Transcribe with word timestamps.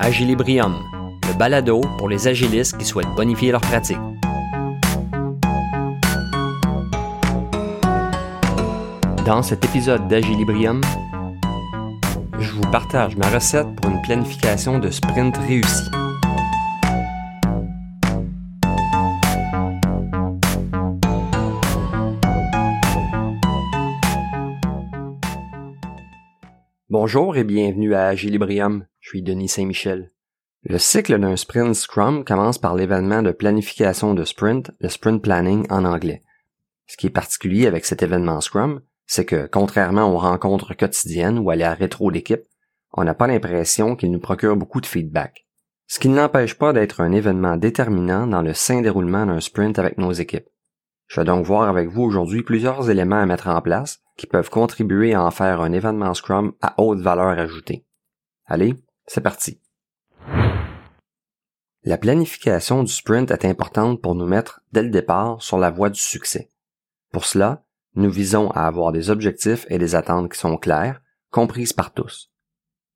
Agilibrium, 0.00 0.76
le 1.26 1.36
balado 1.36 1.80
pour 1.98 2.08
les 2.08 2.28
agilistes 2.28 2.78
qui 2.78 2.84
souhaitent 2.84 3.14
bonifier 3.16 3.50
leur 3.50 3.60
pratique. 3.60 3.98
Dans 9.26 9.42
cet 9.42 9.64
épisode 9.64 10.06
d'Agilibrium, 10.06 10.80
je 12.38 12.52
vous 12.52 12.70
partage 12.70 13.16
ma 13.16 13.28
recette 13.28 13.66
pour 13.74 13.90
une 13.90 14.00
planification 14.02 14.78
de 14.78 14.88
sprint 14.88 15.36
réussie. 15.36 15.90
Bonjour 26.88 27.36
et 27.36 27.44
bienvenue 27.44 27.94
à 27.94 28.06
Agilibrium. 28.06 28.84
Je 29.08 29.12
suis 29.12 29.22
Denis 29.22 29.48
Saint-Michel. 29.48 30.12
Le 30.64 30.76
cycle 30.76 31.18
d'un 31.18 31.34
sprint 31.34 31.74
Scrum 31.74 32.24
commence 32.26 32.58
par 32.58 32.74
l'événement 32.74 33.22
de 33.22 33.30
planification 33.30 34.12
de 34.12 34.22
sprint, 34.22 34.70
le 34.80 34.90
sprint 34.90 35.22
planning 35.22 35.64
en 35.70 35.86
anglais. 35.86 36.22
Ce 36.86 36.98
qui 36.98 37.06
est 37.06 37.10
particulier 37.10 37.66
avec 37.66 37.86
cet 37.86 38.02
événement 38.02 38.42
Scrum, 38.42 38.82
c'est 39.06 39.24
que 39.24 39.46
contrairement 39.46 40.12
aux 40.12 40.18
rencontres 40.18 40.74
quotidiennes 40.74 41.38
ou 41.38 41.48
à 41.48 41.56
la 41.56 41.72
rétro 41.72 42.12
d'équipe, 42.12 42.42
on 42.92 43.02
n'a 43.02 43.14
pas 43.14 43.26
l'impression 43.26 43.96
qu'il 43.96 44.10
nous 44.10 44.20
procure 44.20 44.58
beaucoup 44.58 44.82
de 44.82 44.86
feedback. 44.86 45.46
Ce 45.86 45.98
qui 46.00 46.10
ne 46.10 46.16
l'empêche 46.16 46.58
pas 46.58 46.74
d'être 46.74 47.00
un 47.00 47.12
événement 47.12 47.56
déterminant 47.56 48.26
dans 48.26 48.42
le 48.42 48.52
sain 48.52 48.82
déroulement 48.82 49.24
d'un 49.24 49.40
sprint 49.40 49.78
avec 49.78 49.96
nos 49.96 50.12
équipes. 50.12 50.50
Je 51.06 51.18
vais 51.18 51.24
donc 51.24 51.46
voir 51.46 51.70
avec 51.70 51.88
vous 51.88 52.02
aujourd'hui 52.02 52.42
plusieurs 52.42 52.90
éléments 52.90 53.22
à 53.22 53.24
mettre 53.24 53.48
en 53.48 53.62
place 53.62 54.00
qui 54.18 54.26
peuvent 54.26 54.50
contribuer 54.50 55.14
à 55.14 55.24
en 55.24 55.30
faire 55.30 55.62
un 55.62 55.72
événement 55.72 56.12
Scrum 56.12 56.52
à 56.60 56.74
haute 56.76 57.00
valeur 57.00 57.38
ajoutée. 57.38 57.86
Allez, 58.44 58.74
c'est 59.08 59.20
parti. 59.20 59.60
La 61.82 61.96
planification 61.96 62.84
du 62.84 62.92
sprint 62.92 63.30
est 63.30 63.44
importante 63.44 64.00
pour 64.02 64.14
nous 64.14 64.26
mettre 64.26 64.60
dès 64.72 64.82
le 64.82 64.90
départ 64.90 65.42
sur 65.42 65.58
la 65.58 65.70
voie 65.70 65.90
du 65.90 66.00
succès. 66.00 66.50
Pour 67.10 67.24
cela, 67.24 67.64
nous 67.94 68.10
visons 68.10 68.50
à 68.50 68.66
avoir 68.66 68.92
des 68.92 69.10
objectifs 69.10 69.66
et 69.70 69.78
des 69.78 69.94
attentes 69.94 70.30
qui 70.30 70.38
sont 70.38 70.58
claires, 70.58 71.00
comprises 71.30 71.72
par 71.72 71.92
tous. 71.92 72.30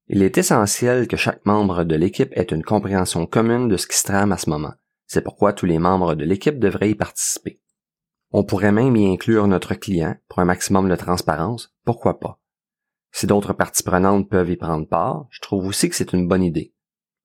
Il 0.09 0.23
est 0.23 0.37
essentiel 0.37 1.09
que 1.09 1.17
chaque 1.17 1.47
membre 1.47 1.85
de 1.85 1.97
l'équipe 1.97 2.37
ait 2.37 2.43
une 2.43 2.63
compréhension 2.63 3.25
commune 3.27 3.69
de 3.69 3.77
ce 3.79 3.87
qui 3.87 3.97
se 3.97 4.05
trame 4.05 4.33
à 4.33 4.37
ce 4.37 4.51
moment. 4.51 4.75
C'est 5.07 5.23
pourquoi 5.23 5.55
tous 5.55 5.67
les 5.67 5.79
membres 5.79 6.15
de 6.15 6.25
l'équipe 6.25 6.59
devraient 6.59 6.91
y 6.91 6.95
participer. 6.95 7.61
On 8.31 8.45
pourrait 8.45 8.73
même 8.73 8.97
y 8.97 9.11
inclure 9.11 9.47
notre 9.47 9.75
client 9.75 10.17
pour 10.29 10.41
un 10.41 10.45
maximum 10.45 10.89
de 10.89 10.97
transparence, 10.97 11.75
pourquoi 11.85 12.21
pas? 12.21 12.42
Si 13.13 13.27
d'autres 13.27 13.53
parties 13.53 13.83
prenantes 13.83 14.29
peuvent 14.29 14.51
y 14.51 14.57
prendre 14.57 14.89
part, 14.89 15.27
je 15.31 15.41
trouve 15.41 15.67
aussi 15.67 15.89
que 15.89 15.95
c'est 15.95 16.13
une 16.13 16.27
bonne 16.27 16.43
idée. 16.43 16.75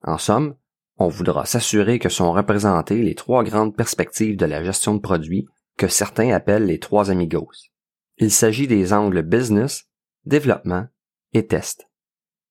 En 0.03 0.17
somme, 0.17 0.55
on 0.97 1.07
voudra 1.07 1.45
s'assurer 1.45 1.97
que 1.97 2.09
sont 2.09 2.33
représentées 2.33 3.02
les 3.02 3.16
trois 3.16 3.44
grandes 3.44 3.75
perspectives 3.75 4.38
de 4.38 4.45
la 4.45 4.63
gestion 4.63 4.95
de 4.95 4.99
produits 4.99 5.47
que 5.77 5.88
certains 5.88 6.31
appellent 6.31 6.66
les 6.66 6.79
trois 6.79 7.09
amigos. 7.09 7.71
Il 8.17 8.31
s'agit 8.31 8.67
des 8.67 8.94
angles 8.94 9.21
business, 9.21 9.85
développement 10.25 10.88
et 11.33 11.47
test. 11.47 11.88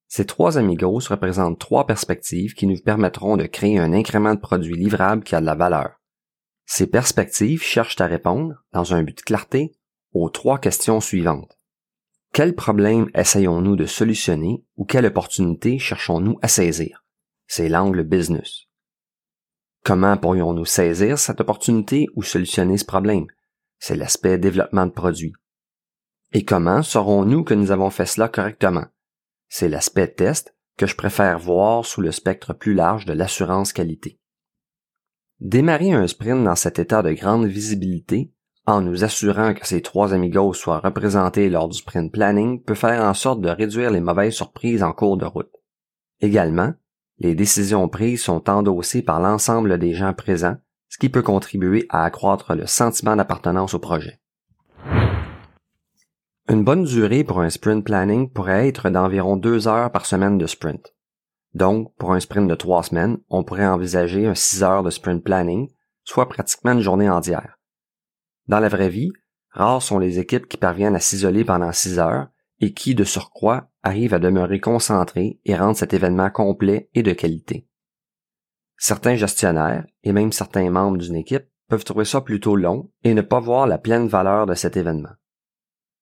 Ces 0.08 0.24
trois 0.24 0.58
amigos 0.58 1.08
représentent 1.08 1.58
trois 1.58 1.86
perspectives 1.86 2.54
qui 2.54 2.66
nous 2.66 2.78
permettront 2.78 3.36
de 3.36 3.46
créer 3.46 3.78
un 3.78 3.92
incrément 3.92 4.34
de 4.34 4.40
produits 4.40 4.76
livrables 4.76 5.24
qui 5.24 5.34
a 5.34 5.40
de 5.40 5.46
la 5.46 5.56
valeur. 5.56 6.00
Ces 6.64 6.86
perspectives 6.86 7.62
cherchent 7.62 8.00
à 8.00 8.06
répondre, 8.06 8.54
dans 8.72 8.94
un 8.94 9.02
but 9.02 9.18
de 9.18 9.22
clarté, 9.22 9.76
aux 10.12 10.30
trois 10.30 10.58
questions 10.58 11.00
suivantes. 11.00 11.55
Quel 12.36 12.54
problème 12.54 13.08
essayons-nous 13.14 13.76
de 13.76 13.86
solutionner 13.86 14.62
ou 14.76 14.84
quelle 14.84 15.06
opportunité 15.06 15.78
cherchons-nous 15.78 16.38
à 16.42 16.48
saisir? 16.48 17.02
C'est 17.46 17.70
l'angle 17.70 18.04
business. 18.04 18.64
Comment 19.82 20.18
pourrions-nous 20.18 20.66
saisir 20.66 21.18
cette 21.18 21.40
opportunité 21.40 22.08
ou 22.14 22.22
solutionner 22.22 22.76
ce 22.76 22.84
problème? 22.84 23.24
C'est 23.78 23.96
l'aspect 23.96 24.36
développement 24.36 24.84
de 24.84 24.92
produits. 24.92 25.32
Et 26.34 26.44
comment 26.44 26.82
saurons-nous 26.82 27.42
que 27.42 27.54
nous 27.54 27.70
avons 27.70 27.88
fait 27.88 28.04
cela 28.04 28.28
correctement? 28.28 28.84
C'est 29.48 29.70
l'aspect 29.70 30.08
test 30.08 30.54
que 30.76 30.86
je 30.86 30.94
préfère 30.94 31.38
voir 31.38 31.86
sous 31.86 32.02
le 32.02 32.12
spectre 32.12 32.52
plus 32.52 32.74
large 32.74 33.06
de 33.06 33.14
l'assurance 33.14 33.72
qualité. 33.72 34.20
Démarrer 35.40 35.92
un 35.92 36.06
sprint 36.06 36.44
dans 36.44 36.54
cet 36.54 36.78
état 36.80 37.02
de 37.02 37.12
grande 37.12 37.46
visibilité, 37.46 38.30
en 38.66 38.80
nous 38.80 39.04
assurant 39.04 39.54
que 39.54 39.66
ces 39.66 39.80
trois 39.80 40.12
amigos 40.12 40.52
soient 40.52 40.80
représentés 40.80 41.48
lors 41.48 41.68
du 41.68 41.78
sprint 41.78 42.12
planning, 42.12 42.60
peut 42.62 42.74
faire 42.74 43.02
en 43.02 43.14
sorte 43.14 43.40
de 43.40 43.48
réduire 43.48 43.90
les 43.90 44.00
mauvaises 44.00 44.34
surprises 44.34 44.82
en 44.82 44.92
cours 44.92 45.16
de 45.16 45.24
route. 45.24 45.52
Également, 46.20 46.72
les 47.18 47.34
décisions 47.34 47.88
prises 47.88 48.22
sont 48.22 48.50
endossées 48.50 49.02
par 49.02 49.20
l'ensemble 49.20 49.78
des 49.78 49.94
gens 49.94 50.12
présents, 50.12 50.56
ce 50.88 50.98
qui 50.98 51.08
peut 51.08 51.22
contribuer 51.22 51.86
à 51.90 52.04
accroître 52.04 52.54
le 52.54 52.66
sentiment 52.66 53.16
d'appartenance 53.16 53.74
au 53.74 53.78
projet. 53.78 54.20
Une 56.48 56.64
bonne 56.64 56.84
durée 56.84 57.24
pour 57.24 57.40
un 57.40 57.50
sprint 57.50 57.84
planning 57.84 58.30
pourrait 58.30 58.68
être 58.68 58.90
d'environ 58.90 59.36
deux 59.36 59.66
heures 59.66 59.90
par 59.90 60.06
semaine 60.06 60.38
de 60.38 60.46
sprint. 60.46 60.94
Donc, 61.54 61.92
pour 61.96 62.12
un 62.12 62.20
sprint 62.20 62.48
de 62.48 62.54
trois 62.54 62.82
semaines, 62.82 63.18
on 63.30 63.42
pourrait 63.42 63.66
envisager 63.66 64.26
un 64.26 64.34
six 64.34 64.62
heures 64.62 64.82
de 64.82 64.90
sprint 64.90 65.24
planning, 65.24 65.68
soit 66.04 66.28
pratiquement 66.28 66.72
une 66.72 66.82
journée 66.82 67.08
entière. 67.08 67.55
Dans 68.48 68.60
la 68.60 68.68
vraie 68.68 68.88
vie, 68.88 69.12
rares 69.50 69.82
sont 69.82 69.98
les 69.98 70.18
équipes 70.18 70.48
qui 70.48 70.56
parviennent 70.56 70.94
à 70.94 71.00
s'isoler 71.00 71.44
pendant 71.44 71.72
six 71.72 71.98
heures 71.98 72.28
et 72.60 72.72
qui, 72.72 72.94
de 72.94 73.04
surcroît, 73.04 73.68
arrivent 73.82 74.14
à 74.14 74.18
demeurer 74.18 74.60
concentrés 74.60 75.40
et 75.44 75.56
rendre 75.56 75.76
cet 75.76 75.94
événement 75.94 76.30
complet 76.30 76.88
et 76.94 77.02
de 77.02 77.12
qualité. 77.12 77.68
Certains 78.78 79.16
gestionnaires 79.16 79.86
et 80.02 80.12
même 80.12 80.32
certains 80.32 80.70
membres 80.70 80.98
d'une 80.98 81.16
équipe 81.16 81.48
peuvent 81.68 81.84
trouver 81.84 82.04
ça 82.04 82.20
plutôt 82.20 82.56
long 82.56 82.90
et 83.02 83.14
ne 83.14 83.22
pas 83.22 83.40
voir 83.40 83.66
la 83.66 83.78
pleine 83.78 84.06
valeur 84.06 84.46
de 84.46 84.54
cet 84.54 84.76
événement. 84.76 85.14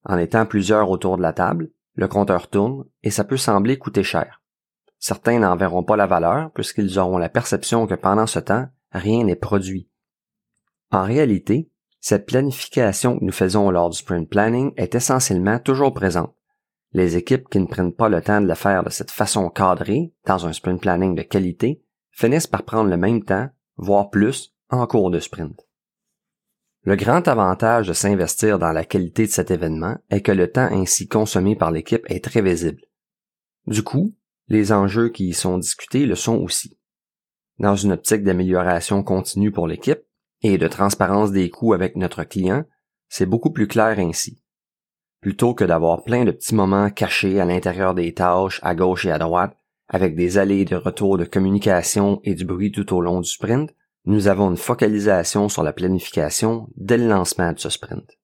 En 0.03 0.17
étant 0.17 0.45
plusieurs 0.45 0.89
autour 0.89 1.17
de 1.17 1.23
la 1.23 1.33
table, 1.33 1.71
le 1.95 2.07
compteur 2.07 2.49
tourne 2.49 2.85
et 3.01 3.09
ça 3.09 3.23
peut 3.23 3.37
sembler 3.37 3.77
coûter 3.77 4.03
cher. 4.03 4.43
Certains 4.99 5.39
n'en 5.39 5.55
verront 5.55 5.83
pas 5.83 5.95
la 5.95 6.07
valeur 6.07 6.51
puisqu'ils 6.51 6.99
auront 6.99 7.17
la 7.17 7.29
perception 7.29 7.87
que 7.87 7.95
pendant 7.95 8.27
ce 8.27 8.39
temps, 8.39 8.67
rien 8.91 9.23
n'est 9.23 9.35
produit. 9.35 9.89
En 10.91 11.03
réalité, 11.03 11.71
cette 12.07 12.27
planification 12.27 13.17
que 13.17 13.25
nous 13.25 13.31
faisons 13.31 13.71
lors 13.71 13.89
du 13.89 13.97
sprint 13.97 14.29
planning 14.29 14.71
est 14.77 14.93
essentiellement 14.93 15.57
toujours 15.57 15.91
présente. 15.91 16.35
Les 16.91 17.17
équipes 17.17 17.49
qui 17.49 17.57
ne 17.57 17.65
prennent 17.65 17.95
pas 17.95 18.09
le 18.09 18.21
temps 18.21 18.41
de 18.41 18.47
le 18.47 18.53
faire 18.53 18.83
de 18.83 18.91
cette 18.91 19.09
façon 19.09 19.49
cadrée, 19.49 20.13
dans 20.27 20.45
un 20.45 20.53
sprint 20.53 20.79
planning 20.79 21.15
de 21.15 21.23
qualité, 21.23 21.81
finissent 22.11 22.45
par 22.45 22.61
prendre 22.61 22.91
le 22.91 22.97
même 22.97 23.23
temps, 23.23 23.49
voire 23.77 24.11
plus, 24.11 24.53
en 24.69 24.85
cours 24.85 25.09
de 25.09 25.19
sprint. 25.19 25.67
Le 26.83 26.95
grand 26.95 27.27
avantage 27.27 27.87
de 27.87 27.93
s'investir 27.93 28.59
dans 28.59 28.71
la 28.71 28.85
qualité 28.85 29.25
de 29.25 29.31
cet 29.31 29.49
événement 29.49 29.97
est 30.11 30.21
que 30.21 30.31
le 30.31 30.51
temps 30.51 30.69
ainsi 30.71 31.07
consommé 31.07 31.55
par 31.55 31.71
l'équipe 31.71 32.05
est 32.05 32.23
très 32.23 32.43
visible. 32.43 32.83
Du 33.65 33.81
coup, 33.81 34.13
les 34.47 34.71
enjeux 34.71 35.09
qui 35.09 35.29
y 35.29 35.33
sont 35.33 35.57
discutés 35.57 36.05
le 36.05 36.13
sont 36.13 36.37
aussi. 36.37 36.77
Dans 37.57 37.75
une 37.75 37.93
optique 37.93 38.23
d'amélioration 38.23 39.01
continue 39.01 39.51
pour 39.51 39.65
l'équipe 39.65 40.03
et 40.53 40.57
de 40.59 40.67
transparence 40.67 41.31
des 41.31 41.49
coûts 41.49 41.73
avec 41.73 41.95
notre 41.95 42.23
client, 42.23 42.65
c'est 43.09 43.25
beaucoup 43.25 43.51
plus 43.51 43.67
clair 43.67 43.97
ainsi. 43.97 44.43
Plutôt 45.19 45.55
que 45.55 45.65
d'avoir 45.65 46.03
plein 46.03 46.23
de 46.23 46.31
petits 46.31 46.53
moments 46.53 46.91
cachés 46.91 47.39
à 47.39 47.45
l'intérieur 47.45 47.95
des 47.95 48.13
tâches 48.13 48.59
à 48.61 48.75
gauche 48.75 49.05
et 49.05 49.11
à 49.11 49.17
droite, 49.17 49.57
avec 49.87 50.15
des 50.15 50.37
allées 50.37 50.65
de 50.65 50.75
retour 50.75 51.17
de 51.17 51.25
communication 51.25 52.19
et 52.23 52.35
du 52.35 52.45
bruit 52.45 52.71
tout 52.71 52.93
au 52.93 53.01
long 53.01 53.21
du 53.21 53.29
sprint, 53.29 53.71
nous 54.05 54.27
avons 54.27 54.51
une 54.51 54.57
focalisation 54.57 55.49
sur 55.49 55.63
la 55.63 55.73
planification 55.73 56.67
dès 56.75 56.97
le 56.97 57.07
lancement 57.07 57.51
de 57.51 57.59
ce 57.59 57.69
sprint. 57.69 58.19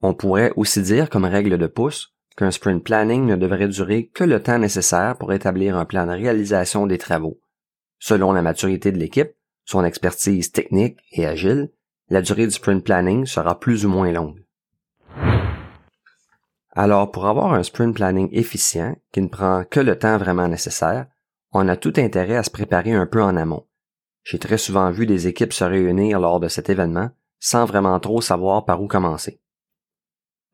On 0.00 0.14
pourrait 0.14 0.52
aussi 0.56 0.80
dire 0.80 1.10
comme 1.10 1.26
règle 1.26 1.58
de 1.58 1.66
pouce 1.66 2.14
qu'un 2.38 2.50
sprint 2.50 2.82
planning 2.82 3.26
ne 3.26 3.36
devrait 3.36 3.68
durer 3.68 4.06
que 4.06 4.24
le 4.24 4.42
temps 4.42 4.58
nécessaire 4.58 5.18
pour 5.18 5.34
établir 5.34 5.76
un 5.76 5.84
plan 5.84 6.06
de 6.06 6.12
réalisation 6.12 6.86
des 6.86 6.96
travaux. 6.96 7.38
Selon 7.98 8.32
la 8.32 8.42
maturité 8.42 8.92
de 8.92 8.98
l'équipe, 8.98 9.32
son 9.68 9.84
expertise 9.84 10.50
technique 10.50 10.98
et 11.12 11.26
agile, 11.26 11.68
la 12.08 12.22
durée 12.22 12.46
du 12.46 12.52
sprint 12.52 12.82
planning 12.82 13.26
sera 13.26 13.60
plus 13.60 13.84
ou 13.84 13.90
moins 13.90 14.10
longue. 14.10 14.42
Alors, 16.70 17.10
pour 17.10 17.26
avoir 17.26 17.52
un 17.52 17.62
sprint 17.62 17.94
planning 17.94 18.30
efficient, 18.32 18.96
qui 19.12 19.20
ne 19.20 19.28
prend 19.28 19.64
que 19.64 19.80
le 19.80 19.98
temps 19.98 20.16
vraiment 20.16 20.48
nécessaire, 20.48 21.06
on 21.52 21.68
a 21.68 21.76
tout 21.76 21.92
intérêt 21.98 22.36
à 22.36 22.42
se 22.42 22.50
préparer 22.50 22.94
un 22.94 23.04
peu 23.04 23.22
en 23.22 23.36
amont. 23.36 23.66
J'ai 24.24 24.38
très 24.38 24.56
souvent 24.56 24.90
vu 24.90 25.04
des 25.04 25.26
équipes 25.26 25.52
se 25.52 25.64
réunir 25.64 26.18
lors 26.18 26.40
de 26.40 26.48
cet 26.48 26.70
événement 26.70 27.10
sans 27.38 27.66
vraiment 27.66 28.00
trop 28.00 28.22
savoir 28.22 28.64
par 28.64 28.82
où 28.82 28.86
commencer. 28.86 29.38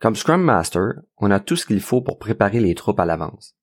Comme 0.01 0.17
Scrum 0.17 0.43
Master, 0.43 0.95
on 1.19 1.31
a 1.31 1.39
tout 1.39 1.55
ce 1.55 1.67
qu'il 1.67 1.81
faut 1.81 2.01
pour 2.01 2.19
préparer 2.19 2.59
les 2.59 2.75
troupes 2.75 2.99
à 2.99 3.05
l'avance. 3.05 3.55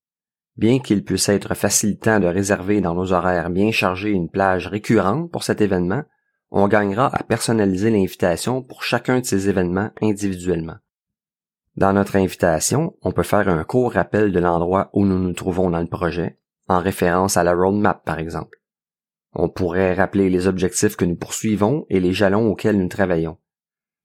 Bien 0.61 0.77
qu'il 0.77 1.03
puisse 1.03 1.27
être 1.27 1.55
facilitant 1.55 2.19
de 2.19 2.27
réserver 2.27 2.81
dans 2.81 2.93
nos 2.93 3.13
horaires 3.13 3.49
bien 3.49 3.71
chargés 3.71 4.11
une 4.11 4.29
plage 4.29 4.67
récurrente 4.67 5.31
pour 5.31 5.41
cet 5.41 5.59
événement, 5.59 6.03
on 6.51 6.67
gagnera 6.67 7.07
à 7.07 7.23
personnaliser 7.23 7.89
l'invitation 7.89 8.61
pour 8.61 8.83
chacun 8.83 9.21
de 9.21 9.25
ces 9.25 9.49
événements 9.49 9.89
individuellement. 10.03 10.75
Dans 11.77 11.93
notre 11.93 12.15
invitation, 12.15 12.95
on 13.01 13.11
peut 13.11 13.23
faire 13.23 13.49
un 13.49 13.63
court 13.63 13.93
rappel 13.93 14.31
de 14.31 14.39
l'endroit 14.39 14.91
où 14.93 15.03
nous 15.03 15.17
nous 15.17 15.33
trouvons 15.33 15.71
dans 15.71 15.79
le 15.79 15.87
projet, 15.87 16.37
en 16.67 16.77
référence 16.77 17.37
à 17.37 17.43
la 17.43 17.55
roadmap 17.55 18.05
par 18.05 18.19
exemple. 18.19 18.59
On 19.33 19.49
pourrait 19.49 19.95
rappeler 19.95 20.29
les 20.29 20.45
objectifs 20.45 20.95
que 20.95 21.05
nous 21.05 21.15
poursuivons 21.15 21.87
et 21.89 21.99
les 21.99 22.13
jalons 22.13 22.51
auxquels 22.51 22.77
nous 22.77 22.87
travaillons. 22.87 23.39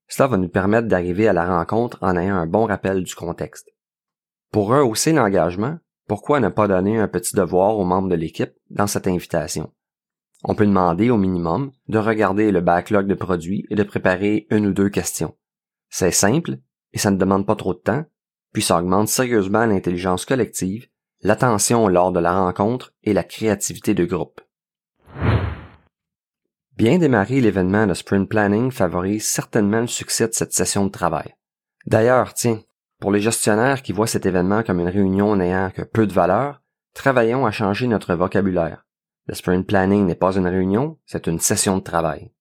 Cela 0.08 0.28
va 0.28 0.38
nous 0.38 0.48
permettre 0.48 0.88
d'arriver 0.88 1.28
à 1.28 1.34
la 1.34 1.58
rencontre 1.58 1.98
en 2.00 2.16
ayant 2.16 2.36
un 2.36 2.46
bon 2.46 2.64
rappel 2.64 3.02
du 3.02 3.14
contexte. 3.14 3.68
Pour 4.52 4.68
rehausser 4.68 5.12
l'engagement, 5.12 5.80
pourquoi 6.06 6.40
ne 6.40 6.48
pas 6.48 6.68
donner 6.68 6.98
un 6.98 7.08
petit 7.08 7.34
devoir 7.34 7.78
aux 7.78 7.84
membres 7.84 8.08
de 8.08 8.14
l'équipe 8.14 8.54
dans 8.70 8.86
cette 8.86 9.08
invitation? 9.08 9.72
On 10.44 10.54
peut 10.54 10.66
demander 10.66 11.10
au 11.10 11.16
minimum 11.16 11.72
de 11.88 11.98
regarder 11.98 12.52
le 12.52 12.60
backlog 12.60 13.06
de 13.06 13.14
produits 13.14 13.66
et 13.70 13.74
de 13.74 13.82
préparer 13.82 14.46
une 14.50 14.66
ou 14.66 14.72
deux 14.72 14.88
questions. 14.88 15.36
C'est 15.88 16.12
simple 16.12 16.58
et 16.92 16.98
ça 16.98 17.10
ne 17.10 17.16
demande 17.16 17.46
pas 17.46 17.56
trop 17.56 17.74
de 17.74 17.80
temps, 17.80 18.04
puis 18.52 18.62
ça 18.62 18.78
augmente 18.78 19.08
sérieusement 19.08 19.66
l'intelligence 19.66 20.24
collective, 20.24 20.88
l'attention 21.22 21.88
lors 21.88 22.12
de 22.12 22.20
la 22.20 22.38
rencontre 22.38 22.92
et 23.02 23.12
la 23.12 23.24
créativité 23.24 23.94
de 23.94 24.04
groupe. 24.04 24.40
Bien 26.76 26.98
démarrer 26.98 27.40
l'événement 27.40 27.86
de 27.86 27.94
sprint 27.94 28.28
planning 28.28 28.70
favorise 28.70 29.26
certainement 29.26 29.80
le 29.80 29.86
succès 29.86 30.28
de 30.28 30.34
cette 30.34 30.52
session 30.52 30.84
de 30.84 30.90
travail. 30.90 31.34
D'ailleurs, 31.86 32.34
tiens, 32.34 32.60
pour 33.00 33.12
les 33.12 33.20
gestionnaires 33.20 33.82
qui 33.82 33.92
voient 33.92 34.06
cet 34.06 34.26
événement 34.26 34.62
comme 34.62 34.80
une 34.80 34.88
réunion 34.88 35.36
n'ayant 35.36 35.70
que 35.70 35.82
peu 35.82 36.06
de 36.06 36.12
valeur, 36.12 36.62
travaillons 36.94 37.46
à 37.46 37.50
changer 37.50 37.86
notre 37.86 38.14
vocabulaire. 38.14 38.84
Le 39.26 39.34
sprint 39.34 39.66
planning 39.66 40.06
n'est 40.06 40.14
pas 40.14 40.36
une 40.36 40.46
réunion, 40.46 40.98
c'est 41.04 41.26
une 41.26 41.40
session 41.40 41.76
de 41.76 41.82
travail. 41.82 42.32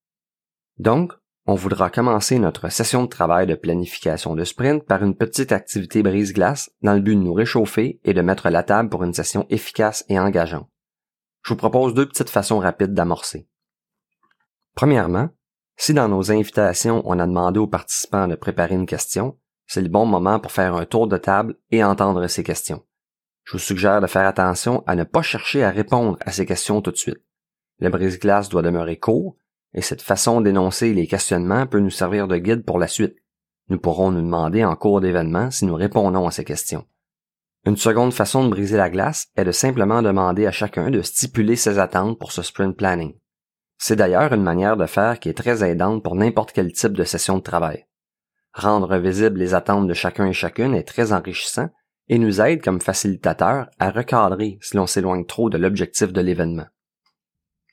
Donc, 0.78 1.14
on 1.48 1.56
voudra 1.56 1.90
commencer 1.90 2.40
notre 2.40 2.70
session 2.70 3.04
de 3.04 3.10
travail 3.10 3.46
de 3.48 3.56
planification 3.56 4.36
de 4.36 4.44
sprint 4.44 4.84
par 4.84 5.04
une 5.04 5.16
petite 5.16 5.52
activité 5.52 6.02
brise-glace 6.02 6.72
dans 6.82 6.94
le 6.94 7.02
but 7.02 7.16
de 7.16 7.22
nous 7.22 7.34
réchauffer 7.34 8.00
et 8.04 8.14
de 8.14 8.22
mettre 8.22 8.50
la 8.50 8.64
table 8.64 8.90
pour 8.90 9.04
une 9.04 9.14
session 9.14 9.46
efficace 9.50 10.06
et 10.10 10.20
engageante. 10.20 10.70
Je 11.44 11.50
vous 11.50 11.58
propose 11.58 11.94
deux 11.94 12.08
petites 12.08 12.32
façons 12.32 12.58
rapides 12.58 12.94
d'amorcer. 12.94 13.48
Premièrement, 14.74 15.30
si 15.78 15.94
dans 15.94 16.08
nos 16.08 16.32
invitations 16.32 17.04
on 17.06 17.20
a 17.20 17.28
demandé 17.28 17.60
aux 17.60 17.68
participants 17.68 18.28
de 18.28 18.36
préparer 18.36 18.74
une 18.74 18.88
question, 18.88 19.38
c'est 19.68 19.82
le 19.82 19.90
bon 19.90 20.06
moment 20.06 20.40
pour 20.40 20.52
faire 20.52 20.76
un 20.76 20.86
tour 20.86 21.08
de 21.08 21.18
table 21.18 21.56
et 21.72 21.84
entendre 21.84 22.28
ces 22.28 22.44
questions. 22.44 22.84
Je 23.44 23.54
vous 23.54 23.60
suggère 23.60 24.02
de 24.02 24.08
faire 24.08 24.28
attention 24.28 24.84
à 24.88 24.96
ne 24.96 25.04
pas 25.04 25.22
chercher 25.22 25.64
à 25.64 25.70
répondre 25.70 26.18
à 26.26 26.32
ces 26.32 26.46
questions 26.46 26.82
tout 26.82 26.92
de 26.92 26.98
suite. 26.98 27.22
Le 27.80 27.90
brise-glace 27.90 28.50
doit 28.50 28.62
demeurer 28.62 28.98
court, 28.98 29.36
et 29.74 29.82
cette 29.82 30.02
façon 30.02 30.42
d'énoncer 30.42 30.94
les 30.94 31.08
questionnements 31.08 31.68
peut 31.68 31.80
nous 31.80 31.90
servir 31.92 32.28
de 32.28 32.38
guide 32.38 32.64
pour 32.64 32.80
la 32.80 32.88
suite. 32.88 33.16
Nous 33.70 33.78
pourrons 33.78 34.12
nous 34.12 34.22
demander 34.22 34.64
en 34.64 34.76
cours 34.76 35.02
d'événement 35.02 35.52
si 35.52 35.66
nous 35.66 35.76
répondons 35.76 36.28
à 36.28 36.32
ces 36.32 36.46
questions. 36.46 36.86
Une 37.66 37.78
seconde 37.78 38.14
façon 38.14 38.44
de 38.46 38.50
briser 38.50 38.78
la 38.78 38.90
glace 38.90 39.28
est 39.36 39.44
de 39.44 39.52
simplement 39.52 40.02
demander 40.02 40.46
à 40.46 40.52
chacun 40.52 40.92
de 40.92 41.02
stipuler 41.02 41.56
ses 41.56 41.80
attentes 41.80 42.20
pour 42.20 42.32
ce 42.32 42.44
sprint 42.44 42.78
planning. 42.78 43.16
C'est 43.78 43.96
d'ailleurs 43.96 44.34
une 44.34 44.44
manière 44.44 44.78
de 44.78 44.86
faire 44.86 45.20
qui 45.20 45.30
est 45.30 45.38
très 45.38 45.64
aidante 45.64 46.04
pour 46.04 46.16
n'importe 46.16 46.52
quel 46.52 46.72
type 46.72 46.94
de 46.94 47.04
session 47.04 47.38
de 47.38 47.44
travail. 47.44 47.86
Rendre 48.56 48.98
visibles 48.98 49.38
les 49.38 49.54
attentes 49.54 49.86
de 49.86 49.94
chacun 49.94 50.28
et 50.28 50.34
chacune 50.34 50.74
est 50.74 50.88
très 50.88 51.12
enrichissant 51.12 51.70
et 52.08 52.18
nous 52.18 52.40
aide 52.40 52.64
comme 52.64 52.80
facilitateur 52.80 53.68
à 53.80 53.92
recadrer 53.92 54.58
si 54.62 54.78
l'on 54.78 54.88
s'éloigne 54.88 55.26
trop 55.26 55.50
de 55.50 55.58
l'objectif 55.58 56.14
de 56.14 56.22
l'événement. 56.22 56.68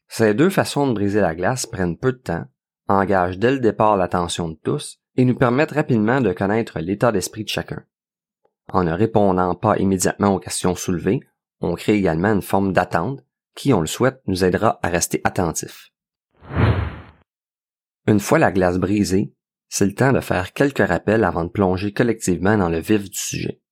Ces 0.08 0.34
deux 0.34 0.50
façons 0.50 0.88
de 0.88 0.92
briser 0.92 1.20
la 1.20 1.36
glace 1.36 1.66
prennent 1.66 1.96
peu 1.96 2.12
de 2.12 2.18
temps, 2.18 2.44
engagent 2.88 3.38
dès 3.38 3.52
le 3.52 3.60
départ 3.60 3.96
l'attention 3.96 4.48
de 4.48 4.58
tous 4.64 4.98
et 5.16 5.24
nous 5.24 5.36
permettent 5.36 5.70
rapidement 5.70 6.20
de 6.20 6.32
connaître 6.32 6.80
l'état 6.80 7.12
d'esprit 7.12 7.44
de 7.44 7.48
chacun. 7.48 7.84
En 8.72 8.82
ne 8.82 8.92
répondant 8.92 9.54
pas 9.54 9.78
immédiatement 9.78 10.34
aux 10.34 10.40
questions 10.40 10.74
soulevées, 10.74 11.20
on 11.60 11.76
crée 11.76 11.94
également 11.94 12.32
une 12.32 12.42
forme 12.42 12.72
d'attente 12.72 13.20
qui, 13.54 13.72
on 13.72 13.80
le 13.80 13.86
souhaite, 13.86 14.20
nous 14.26 14.44
aidera 14.44 14.80
à 14.82 14.88
rester 14.88 15.20
attentifs. 15.22 15.90
Une 18.08 18.20
fois 18.20 18.40
la 18.40 18.50
glace 18.50 18.78
brisée, 18.78 19.32
c'est 19.74 19.86
le 19.86 19.94
temps 19.94 20.12
de 20.12 20.20
faire 20.20 20.52
quelques 20.52 20.86
rappels 20.86 21.24
avant 21.24 21.44
de 21.44 21.48
plonger 21.48 21.94
collectivement 21.94 22.58
dans 22.58 22.68
le 22.68 22.78
vif 22.78 23.08
du 23.08 23.16
sujet. 23.16 23.62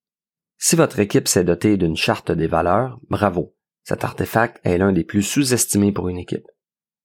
Si 0.56 0.74
votre 0.74 0.98
équipe 0.98 1.28
s'est 1.28 1.44
dotée 1.44 1.76
d'une 1.76 1.94
charte 1.94 2.32
des 2.32 2.46
valeurs, 2.46 2.98
bravo. 3.10 3.54
Cet 3.82 4.02
artefact 4.02 4.60
est 4.64 4.78
l'un 4.78 4.92
des 4.92 5.04
plus 5.04 5.22
sous-estimés 5.22 5.92
pour 5.92 6.08
une 6.08 6.16
équipe. 6.16 6.46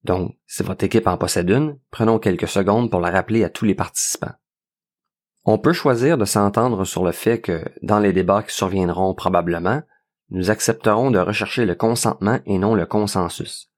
Donc, 0.05 0.37
si 0.47 0.63
votre 0.63 0.85
équipe 0.85 1.07
en 1.07 1.17
possède 1.17 1.49
une, 1.49 1.77
prenons 1.91 2.19
quelques 2.19 2.47
secondes 2.47 2.89
pour 2.89 3.01
la 3.01 3.11
rappeler 3.11 3.43
à 3.43 3.49
tous 3.49 3.65
les 3.65 3.75
participants. 3.75 4.35
On 5.43 5.57
peut 5.57 5.73
choisir 5.73 6.17
de 6.17 6.23
s'entendre 6.23 6.85
sur 6.85 7.03
le 7.03 7.11
fait 7.11 7.41
que, 7.41 7.65
dans 7.81 7.99
les 7.99 8.13
débats 8.13 8.43
qui 8.43 8.55
surviendront 8.55 9.13
probablement, 9.13 9.81
nous 10.29 10.51
accepterons 10.51 11.11
de 11.11 11.19
rechercher 11.19 11.65
le 11.65 11.75
consentement 11.75 12.39
et 12.45 12.57
non 12.57 12.75
le 12.75 12.85
consensus. 12.85 13.69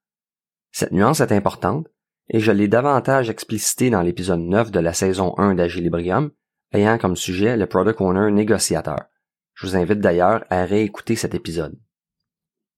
Cette 0.72 0.92
nuance 0.92 1.22
est 1.22 1.32
importante 1.32 1.88
et 2.30 2.40
je 2.40 2.52
l'ai 2.52 2.68
davantage 2.68 3.30
explicité 3.30 3.90
dans 3.90 4.02
l'épisode 4.02 4.42
9 4.42 4.72
de 4.72 4.80
la 4.80 4.94
saison 4.94 5.34
1 5.38 5.56
d'Agilibrium, 5.56 6.32
ayant 6.74 6.98
comme 6.98 7.16
sujet 7.16 7.58
le 7.58 7.66
Product 7.66 8.02
Owner 8.02 8.32
négociateur. 8.32 9.06
Je 9.54 9.66
vous 9.66 9.76
invite 9.76 10.00
d'ailleurs 10.00 10.44
à 10.50 10.66
réécouter 10.66 11.16
cet 11.16 11.34
épisode. 11.34 11.78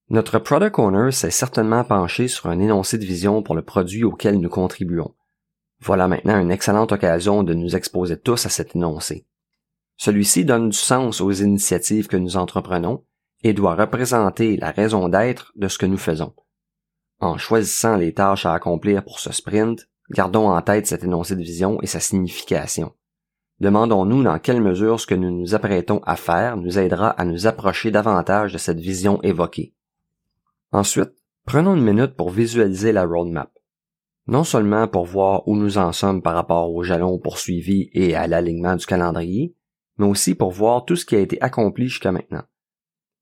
Notre 0.09 0.39
Product 0.39 0.79
Owner 0.79 1.11
s'est 1.11 1.31
certainement 1.31 1.83
penché 1.83 2.27
sur 2.27 2.47
un 2.47 2.59
énoncé 2.59 2.97
de 2.97 3.05
vision 3.05 3.43
pour 3.43 3.55
le 3.55 3.61
produit 3.61 4.03
auquel 4.03 4.39
nous 4.39 4.49
contribuons. 4.49 5.13
Voilà 5.81 6.07
maintenant 6.07 6.39
une 6.39 6.51
excellente 6.51 6.91
occasion 6.91 7.43
de 7.43 7.53
nous 7.53 7.75
exposer 7.75 8.17
tous 8.19 8.45
à 8.45 8.49
cet 8.49 8.75
énoncé. 8.75 9.27
Celui-ci 9.97 10.45
donne 10.45 10.69
du 10.69 10.77
sens 10.77 11.21
aux 11.21 11.31
initiatives 11.31 12.07
que 12.07 12.17
nous 12.17 12.37
entreprenons 12.37 13.03
et 13.43 13.53
doit 13.53 13.75
représenter 13.75 14.57
la 14.57 14.71
raison 14.71 15.09
d'être 15.09 15.51
de 15.55 15.67
ce 15.67 15.77
que 15.77 15.85
nous 15.85 15.97
faisons. 15.97 16.33
En 17.19 17.37
choisissant 17.37 17.97
les 17.97 18.13
tâches 18.13 18.45
à 18.45 18.53
accomplir 18.53 19.03
pour 19.03 19.19
ce 19.19 19.33
sprint, 19.33 19.89
gardons 20.09 20.49
en 20.49 20.61
tête 20.61 20.87
cet 20.87 21.03
énoncé 21.03 21.35
de 21.35 21.41
vision 21.41 21.81
et 21.81 21.87
sa 21.87 21.99
signification. 21.99 22.93
Demandons-nous 23.59 24.23
dans 24.23 24.39
quelle 24.39 24.61
mesure 24.61 24.99
ce 24.99 25.05
que 25.05 25.15
nous 25.15 25.31
nous 25.31 25.53
apprêtons 25.53 25.99
à 26.05 26.15
faire 26.15 26.55
nous 26.55 26.79
aidera 26.79 27.09
à 27.09 27.25
nous 27.25 27.45
approcher 27.45 27.91
davantage 27.91 28.53
de 28.53 28.57
cette 28.57 28.79
vision 28.79 29.21
évoquée. 29.21 29.73
Ensuite, 30.71 31.11
prenons 31.45 31.75
une 31.75 31.83
minute 31.83 32.15
pour 32.15 32.29
visualiser 32.29 32.93
la 32.93 33.05
roadmap. 33.05 33.51
Non 34.27 34.45
seulement 34.45 34.87
pour 34.87 35.05
voir 35.05 35.45
où 35.47 35.57
nous 35.57 35.77
en 35.77 35.91
sommes 35.91 36.21
par 36.21 36.35
rapport 36.35 36.71
aux 36.71 36.83
jalons 36.83 37.19
poursuivis 37.19 37.89
et 37.93 38.15
à 38.15 38.27
l'alignement 38.27 38.77
du 38.77 38.85
calendrier, 38.85 39.55
mais 39.97 40.05
aussi 40.05 40.35
pour 40.35 40.51
voir 40.51 40.85
tout 40.85 40.95
ce 40.95 41.05
qui 41.05 41.15
a 41.17 41.19
été 41.19 41.41
accompli 41.41 41.89
jusqu'à 41.89 42.13
maintenant. 42.13 42.43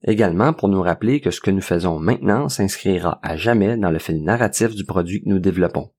Également 0.08 0.54
pour 0.54 0.70
nous 0.70 0.82
rappeler 0.82 1.20
que 1.20 1.32
ce 1.32 1.42
que 1.42 1.52
nous 1.52 1.62
faisons 1.62 2.00
maintenant 2.00 2.48
s'inscrira 2.48 3.20
à 3.22 3.36
jamais 3.36 3.76
dans 3.76 3.92
le 3.92 4.00
fil 4.00 4.24
narratif 4.24 4.74
du 4.74 4.86
produit 4.86 5.22
que 5.22 5.30
nous 5.30 5.40
développons. 5.40 5.92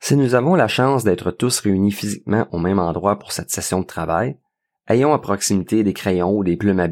Si 0.00 0.16
nous 0.16 0.34
avons 0.34 0.56
la 0.56 0.66
chance 0.66 1.04
d'être 1.04 1.30
tous 1.30 1.60
réunis 1.60 1.92
physiquement 1.92 2.48
au 2.50 2.58
même 2.58 2.80
endroit 2.80 3.20
pour 3.20 3.30
cette 3.30 3.50
session 3.50 3.80
de 3.80 3.86
travail, 3.86 4.38
ayons 4.88 5.14
à 5.14 5.20
proximité 5.20 5.84
des 5.84 5.92
crayons 5.92 6.36
ou 6.36 6.42
des 6.42 6.56
plumes 6.56 6.80
à 6.80 6.88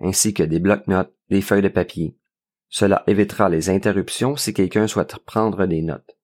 ainsi 0.00 0.34
que 0.34 0.42
des 0.42 0.58
blocs-notes, 0.58 1.14
des 1.30 1.40
feuilles 1.40 1.62
de 1.62 1.68
papier. 1.68 2.16
Cela 2.68 3.04
évitera 3.06 3.48
les 3.48 3.70
interruptions 3.70 4.36
si 4.36 4.52
quelqu'un 4.52 4.88
souhaite 4.88 5.16
prendre 5.18 5.66
des 5.66 5.82
notes. 5.82 6.18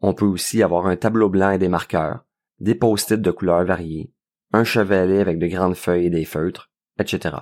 On 0.00 0.12
peut 0.12 0.26
aussi 0.26 0.62
avoir 0.62 0.86
un 0.86 0.96
tableau 0.96 1.28
blanc 1.28 1.52
et 1.52 1.58
des 1.58 1.68
marqueurs, 1.68 2.24
des 2.58 2.74
post-it 2.74 3.20
de 3.20 3.30
couleurs 3.30 3.64
variées, 3.64 4.12
un 4.52 4.64
chevalet 4.64 5.20
avec 5.20 5.38
de 5.38 5.46
grandes 5.46 5.76
feuilles 5.76 6.06
et 6.06 6.10
des 6.10 6.24
feutres, 6.24 6.70
etc. 6.98 7.36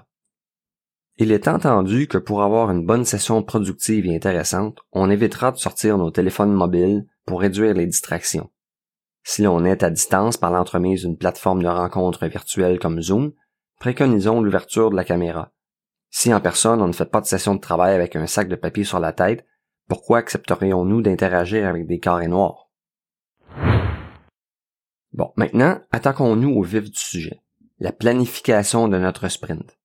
Il 1.17 1.31
est 1.31 1.47
entendu 1.47 2.09
que 2.09 2.19
pour 2.19 2.43
avoir 2.43 2.73
une 2.73 2.85
bonne 2.85 3.05
session 3.05 3.41
productive 3.45 4.07
et 4.07 4.17
intéressante, 4.17 4.81
on 4.91 5.11
évitera 5.11 5.53
de 5.53 5.59
sortir 5.59 5.97
nos 5.97 6.11
téléphones 6.11 6.53
mobiles 6.53 7.07
pour 7.25 7.41
réduire 7.41 7.75
les 7.75 7.87
distractions. 7.87 8.51
Si 9.23 9.43
l'on 9.43 9.65
est 9.65 9.85
à 9.85 9.91
distance 9.91 10.37
par 10.37 10.51
l'entremise 10.51 11.03
d'une 11.03 11.17
plateforme 11.17 11.63
de 11.63 11.69
rencontre 11.69 12.27
virtuelle 12.27 12.81
comme 12.81 13.01
Zoom, 13.01 13.33
préconisons 13.79 14.41
l'ouverture 14.41 14.91
de 14.91 14.97
la 14.97 15.05
caméra. 15.05 15.53
Si 16.11 16.35
en 16.35 16.41
personne 16.41 16.83
on 16.83 16.89
ne 16.89 16.93
fait 16.93 17.05
pas 17.05 17.21
de 17.21 17.27
session 17.27 17.55
de 17.55 17.61
travail 17.61 17.95
avec 17.95 18.17
un 18.17 18.27
sac 18.27 18.49
de 18.49 18.57
papier 18.57 18.83
sur 18.85 18.99
la 18.99 19.13
tête, 19.13 19.47
pourquoi 19.89 20.19
accepterions-nous 20.19 21.01
d'interagir 21.01 21.69
avec 21.69 21.87
des 21.87 22.01
carrés 22.01 22.29
noirs? 22.29 22.71
Bon, 25.13 25.33
maintenant, 25.37 25.81
attaquons-nous 25.93 26.51
au 26.51 26.63
vif 26.63 26.91
du 26.91 26.99
sujet, 26.99 27.41
la 27.79 27.93
planification 27.93 28.89
de 28.89 28.99
notre 28.99 29.29
sprint. 29.29 29.79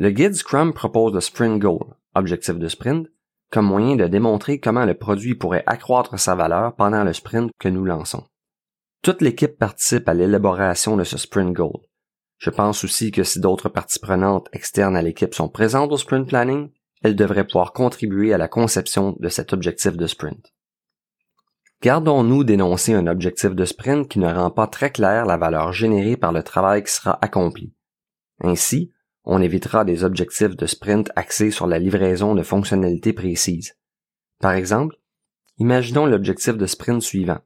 Le 0.00 0.10
guide 0.10 0.34
Scrum 0.34 0.72
propose 0.72 1.12
le 1.12 1.20
Sprint 1.20 1.60
Goal, 1.60 1.84
objectif 2.14 2.56
de 2.56 2.68
sprint, 2.68 3.08
comme 3.50 3.66
moyen 3.66 3.96
de 3.96 4.06
démontrer 4.06 4.60
comment 4.60 4.84
le 4.84 4.94
produit 4.94 5.34
pourrait 5.34 5.64
accroître 5.66 6.16
sa 6.20 6.36
valeur 6.36 6.76
pendant 6.76 7.02
le 7.02 7.12
sprint 7.12 7.50
que 7.58 7.68
nous 7.68 7.84
lançons. 7.84 8.24
Toute 9.02 9.22
l'équipe 9.22 9.58
participe 9.58 10.08
à 10.08 10.14
l'élaboration 10.14 10.96
de 10.96 11.02
ce 11.02 11.18
Sprint 11.18 11.52
Goal. 11.52 11.80
Je 12.36 12.50
pense 12.50 12.84
aussi 12.84 13.10
que 13.10 13.24
si 13.24 13.40
d'autres 13.40 13.68
parties 13.68 13.98
prenantes 13.98 14.48
externes 14.52 14.96
à 14.96 15.02
l'équipe 15.02 15.34
sont 15.34 15.48
présentes 15.48 15.90
au 15.90 15.96
sprint 15.96 16.28
planning, 16.28 16.70
elles 17.02 17.16
devraient 17.16 17.46
pouvoir 17.46 17.72
contribuer 17.72 18.32
à 18.32 18.38
la 18.38 18.46
conception 18.46 19.16
de 19.18 19.28
cet 19.28 19.52
objectif 19.52 19.96
de 19.96 20.06
sprint. 20.06 20.54
Gardons-nous 21.82 22.44
d'énoncer 22.44 22.94
un 22.94 23.08
objectif 23.08 23.52
de 23.52 23.64
sprint 23.64 24.08
qui 24.08 24.20
ne 24.20 24.32
rend 24.32 24.52
pas 24.52 24.68
très 24.68 24.90
clair 24.90 25.26
la 25.26 25.36
valeur 25.36 25.72
générée 25.72 26.16
par 26.16 26.30
le 26.30 26.44
travail 26.44 26.84
qui 26.84 26.92
sera 26.92 27.18
accompli. 27.20 27.72
Ainsi, 28.40 28.92
On 29.30 29.42
évitera 29.42 29.84
des 29.84 30.04
objectifs 30.04 30.56
de 30.56 30.64
sprint 30.64 31.10
axés 31.14 31.50
sur 31.50 31.66
la 31.66 31.78
livraison 31.78 32.34
de 32.34 32.42
fonctionnalités 32.42 33.12
précises. 33.12 33.76
Par 34.40 34.52
exemple, 34.52 34.96
imaginons 35.58 36.06
l'objectif 36.06 36.56
de 36.56 36.64
sprint 36.64 37.02
suivant. 37.02 37.40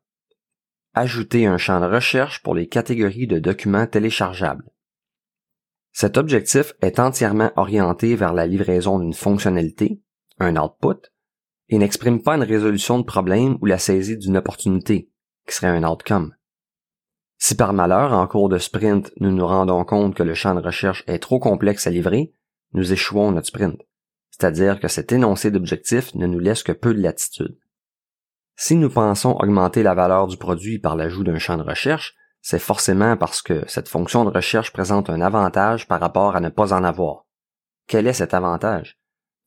Ajouter 0.94 1.44
un 1.46 1.58
champ 1.58 1.80
de 1.80 1.92
recherche 1.92 2.40
pour 2.44 2.54
les 2.54 2.68
catégories 2.68 3.26
de 3.26 3.40
documents 3.40 3.88
téléchargeables. 3.88 4.70
Cet 5.90 6.18
objectif 6.18 6.74
est 6.82 7.00
entièrement 7.00 7.50
orienté 7.56 8.14
vers 8.14 8.32
la 8.32 8.46
livraison 8.46 9.00
d'une 9.00 9.12
fonctionnalité, 9.12 10.00
un 10.38 10.56
output, 10.56 11.10
et 11.68 11.78
n'exprime 11.78 12.22
pas 12.22 12.36
une 12.36 12.44
résolution 12.44 13.00
de 13.00 13.04
problème 13.04 13.58
ou 13.60 13.66
la 13.66 13.78
saisie 13.78 14.18
d'une 14.18 14.36
opportunité, 14.36 15.10
qui 15.48 15.54
serait 15.56 15.66
un 15.66 15.82
outcome. 15.82 16.32
Si 17.44 17.56
par 17.56 17.72
malheur, 17.72 18.12
en 18.12 18.28
cours 18.28 18.48
de 18.48 18.58
sprint, 18.58 19.10
nous 19.18 19.32
nous 19.32 19.44
rendons 19.44 19.84
compte 19.84 20.14
que 20.14 20.22
le 20.22 20.32
champ 20.32 20.54
de 20.54 20.60
recherche 20.60 21.02
est 21.08 21.18
trop 21.18 21.40
complexe 21.40 21.88
à 21.88 21.90
livrer, 21.90 22.32
nous 22.72 22.92
échouons 22.92 23.32
notre 23.32 23.48
sprint. 23.48 23.80
C'est-à-dire 24.30 24.78
que 24.78 24.86
cet 24.86 25.10
énoncé 25.10 25.50
d'objectif 25.50 26.14
ne 26.14 26.28
nous 26.28 26.38
laisse 26.38 26.62
que 26.62 26.70
peu 26.70 26.94
de 26.94 27.02
latitude. 27.02 27.58
Si 28.54 28.76
nous 28.76 28.88
pensons 28.88 29.32
augmenter 29.32 29.82
la 29.82 29.94
valeur 29.94 30.28
du 30.28 30.36
produit 30.36 30.78
par 30.78 30.94
l'ajout 30.94 31.24
d'un 31.24 31.40
champ 31.40 31.56
de 31.56 31.64
recherche, 31.64 32.14
c'est 32.42 32.60
forcément 32.60 33.16
parce 33.16 33.42
que 33.42 33.64
cette 33.66 33.88
fonction 33.88 34.24
de 34.24 34.30
recherche 34.30 34.72
présente 34.72 35.10
un 35.10 35.20
avantage 35.20 35.88
par 35.88 35.98
rapport 35.98 36.36
à 36.36 36.40
ne 36.40 36.48
pas 36.48 36.72
en 36.72 36.84
avoir. 36.84 37.26
Quel 37.88 38.06
est 38.06 38.12
cet 38.12 38.34
avantage? 38.34 39.00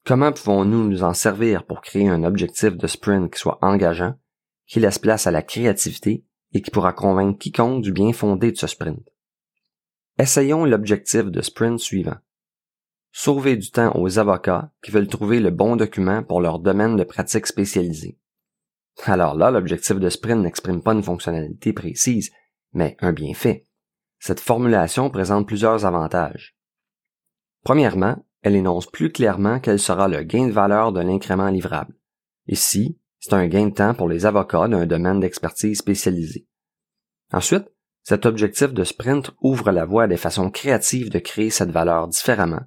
Comment 0.05 0.33
pouvons-nous 0.33 0.89
nous 0.89 1.03
en 1.03 1.13
servir 1.13 1.63
pour 1.63 1.79
créer 1.79 2.09
un 2.09 2.25
objectif 2.25 2.75
de 2.75 2.87
sprint 2.87 3.31
qui 3.31 3.39
soit 3.39 3.57
engageant, 3.61 4.15
qui 4.67 4.81
laisse 4.81 4.99
place 4.99 5.27
à 5.27 5.31
la 5.31 5.41
créativité 5.41 6.25
et 6.55 6.61
qui 6.61 6.71
pourra 6.71 6.93
convaincre 6.93 7.37
quiconque 7.37 7.83
du 7.83 7.91
bien 7.91 8.13
fondé 8.13 8.53
de 8.53 8.57
ce 8.57 8.65
sprint? 8.65 9.05
Essayons 10.17 10.63
l'objectif 10.63 11.25
de 11.25 11.41
sprint 11.41 11.79
suivant. 11.79 12.15
Sauver 13.11 13.57
du 13.57 13.69
temps 13.71 13.91
aux 13.95 14.19
avocats 14.19 14.71
qui 14.81 14.91
veulent 14.91 15.09
trouver 15.09 15.41
le 15.41 15.51
bon 15.51 15.75
document 15.75 16.23
pour 16.23 16.39
leur 16.39 16.59
domaine 16.59 16.95
de 16.95 17.03
pratique 17.03 17.45
spécialisé. 17.45 18.17
Alors 19.03 19.35
là, 19.35 19.51
l'objectif 19.51 19.99
de 19.99 20.09
sprint 20.09 20.41
n'exprime 20.41 20.81
pas 20.81 20.93
une 20.93 21.03
fonctionnalité 21.03 21.73
précise, 21.73 22.31
mais 22.71 22.95
un 23.01 23.11
bienfait. 23.11 23.65
Cette 24.19 24.39
formulation 24.39 25.09
présente 25.09 25.47
plusieurs 25.47 25.85
avantages. 25.85 26.55
Premièrement, 27.65 28.25
elle 28.43 28.55
énonce 28.55 28.85
plus 28.85 29.11
clairement 29.11 29.59
quel 29.59 29.77
sera 29.77 30.07
le 30.07 30.23
gain 30.23 30.47
de 30.47 30.53
valeur 30.53 30.93
de 30.93 31.01
l'incrément 31.01 31.49
livrable. 31.49 31.95
Ici, 32.47 32.97
c'est 33.25 33.33
un 33.33 33.47
gain 33.47 33.69
de 33.69 33.73
temps 33.73 33.95
pour 33.95 34.07
les 34.07 34.27
avocats 34.27 34.67
d'un 34.67 34.85
domaine 34.85 35.19
d'expertise 35.19 35.79
spécialisé. 35.79 36.45
Ensuite, 37.33 37.65
cet 38.03 38.27
objectif 38.27 38.71
de 38.71 38.83
sprint 38.83 39.31
ouvre 39.41 39.71
la 39.71 39.83
voie 39.83 40.03
à 40.03 40.07
des 40.07 40.15
façons 40.15 40.51
créatives 40.51 41.09
de 41.09 41.17
créer 41.17 41.49
cette 41.49 41.71
valeur 41.71 42.07
différemment. 42.07 42.61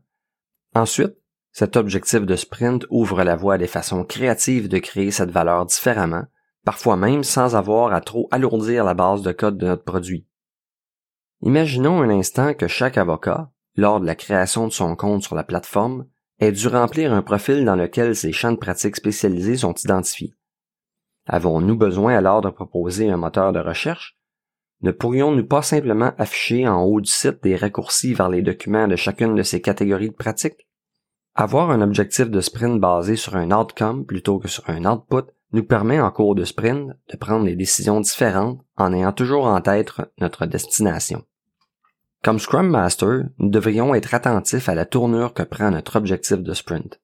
Ensuite, 0.75 1.15
cet 1.53 1.77
objectif 1.77 2.23
de 2.23 2.35
sprint 2.35 2.87
ouvre 2.91 3.23
la 3.23 3.37
voie 3.37 3.55
à 3.55 3.59
des 3.59 3.69
façons 3.69 4.03
créatives 4.03 4.69
de 4.69 4.81
créer 4.81 5.13
cette 5.13 5.31
valeur 5.31 5.65
différemment, 5.65 6.25
parfois 6.65 6.97
même 6.97 7.23
sans 7.23 7.55
avoir 7.55 7.93
à 7.93 8.01
trop 8.01 8.27
alourdir 8.33 8.83
la 8.83 8.95
base 8.95 9.23
de 9.23 9.31
code 9.31 9.59
de 9.59 9.67
notre 9.67 9.85
produit. 9.85 10.27
Imaginons 11.43 12.03
un 12.03 12.11
instant 12.11 12.53
que 12.53 12.67
chaque 12.67 12.99
avocat, 12.99 13.53
lors 13.77 14.01
de 14.01 14.07
la 14.07 14.17
création 14.17 14.67
de 14.67 14.73
son 14.73 14.97
compte 14.97 15.23
sur 15.23 15.37
la 15.37 15.45
plateforme, 15.45 16.07
ait 16.41 16.51
dû 16.51 16.67
remplir 16.67 17.13
un 17.13 17.23
profil 17.23 17.65
dans 17.65 17.77
lequel 17.77 18.17
ses 18.17 18.33
champs 18.33 18.51
de 18.51 18.57
pratique 18.57 18.97
spécialisés 18.97 19.59
sont 19.59 19.75
identifiés. 19.75 20.35
Avons-nous 21.29 21.77
besoin 21.77 22.17
alors 22.17 22.41
de 22.41 22.49
proposer 22.49 23.11
un 23.11 23.19
moteur 23.19 23.53
de 23.53 23.61
recherche? 23.61 24.19
Ne 24.81 24.93
pourrions-nous 24.93 25.47
pas 25.47 25.63
simplement 25.63 26.13
afficher 26.17 26.67
en 26.67 26.83
haut 26.83 27.01
du 27.01 27.11
site 27.11 27.43
des 27.43 27.55
raccourcis 27.55 28.15
vers 28.15 28.31
les 28.31 28.43
documents 28.43 28.89
de 28.89 28.97
chacune 28.97 29.35
de 29.35 29.43
ces 29.43 29.61
catégories 29.61 30.11
de 30.11 30.15
pratique? 30.15 30.69
Avoir 31.35 31.71
un 31.71 31.83
objectif 31.83 32.31
de 32.31 32.41
sprint 32.41 32.81
basé 32.81 33.15
sur 33.17 33.37
un 33.37 33.53
outcome 33.53 34.07
plutôt 34.07 34.39
que 34.39 34.49
sur 34.49 34.69
un 34.71 34.87
output 34.87 35.31
nous 35.53 35.65
permet 35.65 36.01
en 36.01 36.11
cours 36.11 36.35
de 36.35 36.45
sprint 36.45 36.97
de 37.11 37.17
prendre 37.17 37.45
des 37.45 37.57
décisions 37.57 38.01
différentes 38.01 38.61
en 38.77 38.93
ayant 38.93 39.13
toujours 39.13 39.47
en 39.47 39.61
tête 39.61 39.93
notre 40.21 40.47
destination. 40.47 41.25
Comme 42.25 42.39
Scrum 42.39 42.69
Master, 42.69 43.25
nous 43.39 43.51
devrions 43.51 43.95
être 43.95 44.15
attentifs 44.15 44.69
à 44.69 44.75
la 44.75 44.87
tournure 44.87 45.35
que 45.35 45.43
prend 45.43 45.71
notre 45.71 45.97
objectif 45.97 46.39
de 46.39 46.55
sprint. 46.55 47.01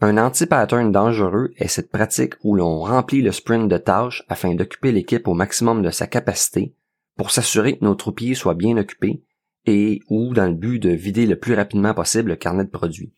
Un 0.00 0.16
anti-pattern 0.16 0.92
dangereux 0.92 1.52
est 1.56 1.66
cette 1.66 1.90
pratique 1.90 2.34
où 2.44 2.54
l'on 2.54 2.80
remplit 2.80 3.20
le 3.20 3.32
sprint 3.32 3.68
de 3.68 3.78
tâches 3.78 4.24
afin 4.28 4.54
d'occuper 4.54 4.92
l'équipe 4.92 5.26
au 5.26 5.34
maximum 5.34 5.82
de 5.82 5.90
sa 5.90 6.06
capacité 6.06 6.72
pour 7.16 7.32
s'assurer 7.32 7.76
que 7.76 7.84
nos 7.84 7.96
troupiers 7.96 8.36
soient 8.36 8.54
bien 8.54 8.76
occupés 8.76 9.24
et 9.66 10.00
ou 10.08 10.32
dans 10.34 10.46
le 10.46 10.54
but 10.54 10.78
de 10.78 10.90
vider 10.90 11.26
le 11.26 11.36
plus 11.36 11.54
rapidement 11.54 11.94
possible 11.94 12.30
le 12.30 12.36
carnet 12.36 12.64
de 12.64 12.70
produits. 12.70 13.12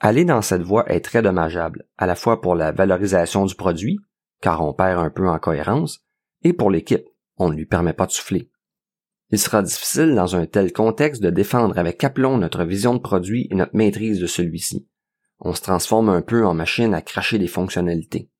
Aller 0.00 0.24
dans 0.24 0.42
cette 0.42 0.62
voie 0.62 0.90
est 0.92 1.04
très 1.04 1.22
dommageable, 1.22 1.86
à 1.96 2.06
la 2.06 2.16
fois 2.16 2.40
pour 2.40 2.56
la 2.56 2.72
valorisation 2.72 3.46
du 3.46 3.54
produit, 3.54 4.00
car 4.40 4.60
on 4.60 4.74
perd 4.74 4.98
un 4.98 5.10
peu 5.10 5.28
en 5.28 5.38
cohérence, 5.38 6.04
et 6.42 6.52
pour 6.52 6.72
l'équipe, 6.72 7.06
on 7.36 7.48
ne 7.48 7.54
lui 7.54 7.66
permet 7.66 7.92
pas 7.92 8.06
de 8.06 8.10
souffler. 8.10 8.50
Il 9.30 9.38
sera 9.38 9.62
difficile 9.62 10.16
dans 10.16 10.34
un 10.34 10.46
tel 10.46 10.72
contexte 10.72 11.22
de 11.22 11.30
défendre 11.30 11.78
avec 11.78 12.02
aplomb 12.02 12.38
notre 12.38 12.64
vision 12.64 12.94
de 12.94 12.98
produit 12.98 13.46
et 13.52 13.54
notre 13.54 13.76
maîtrise 13.76 14.18
de 14.18 14.26
celui-ci. 14.26 14.88
On 15.44 15.54
se 15.54 15.60
transforme 15.60 16.08
un 16.08 16.22
peu 16.22 16.46
en 16.46 16.54
machine 16.54 16.94
à 16.94 17.02
cracher 17.02 17.36
des 17.36 17.48
fonctionnalités. 17.48 18.30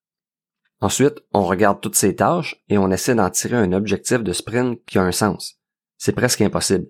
Ensuite, 0.81 1.25
on 1.33 1.45
regarde 1.45 1.81
toutes 1.81 1.97
ces 1.97 2.15
tâches 2.15 2.63
et 2.69 2.79
on 2.79 2.93
essaie 2.93 3.17
d'en 3.17 3.29
tirer 3.29 3.57
un 3.57 3.73
objectif 3.73 4.23
de 4.23 4.33
sprint 4.33 4.81
qui 4.87 4.99
a 4.99 5.03
un 5.03 5.11
sens. 5.11 5.61
C'est 5.99 6.13
presque 6.13 6.43
impossible. 6.43 6.87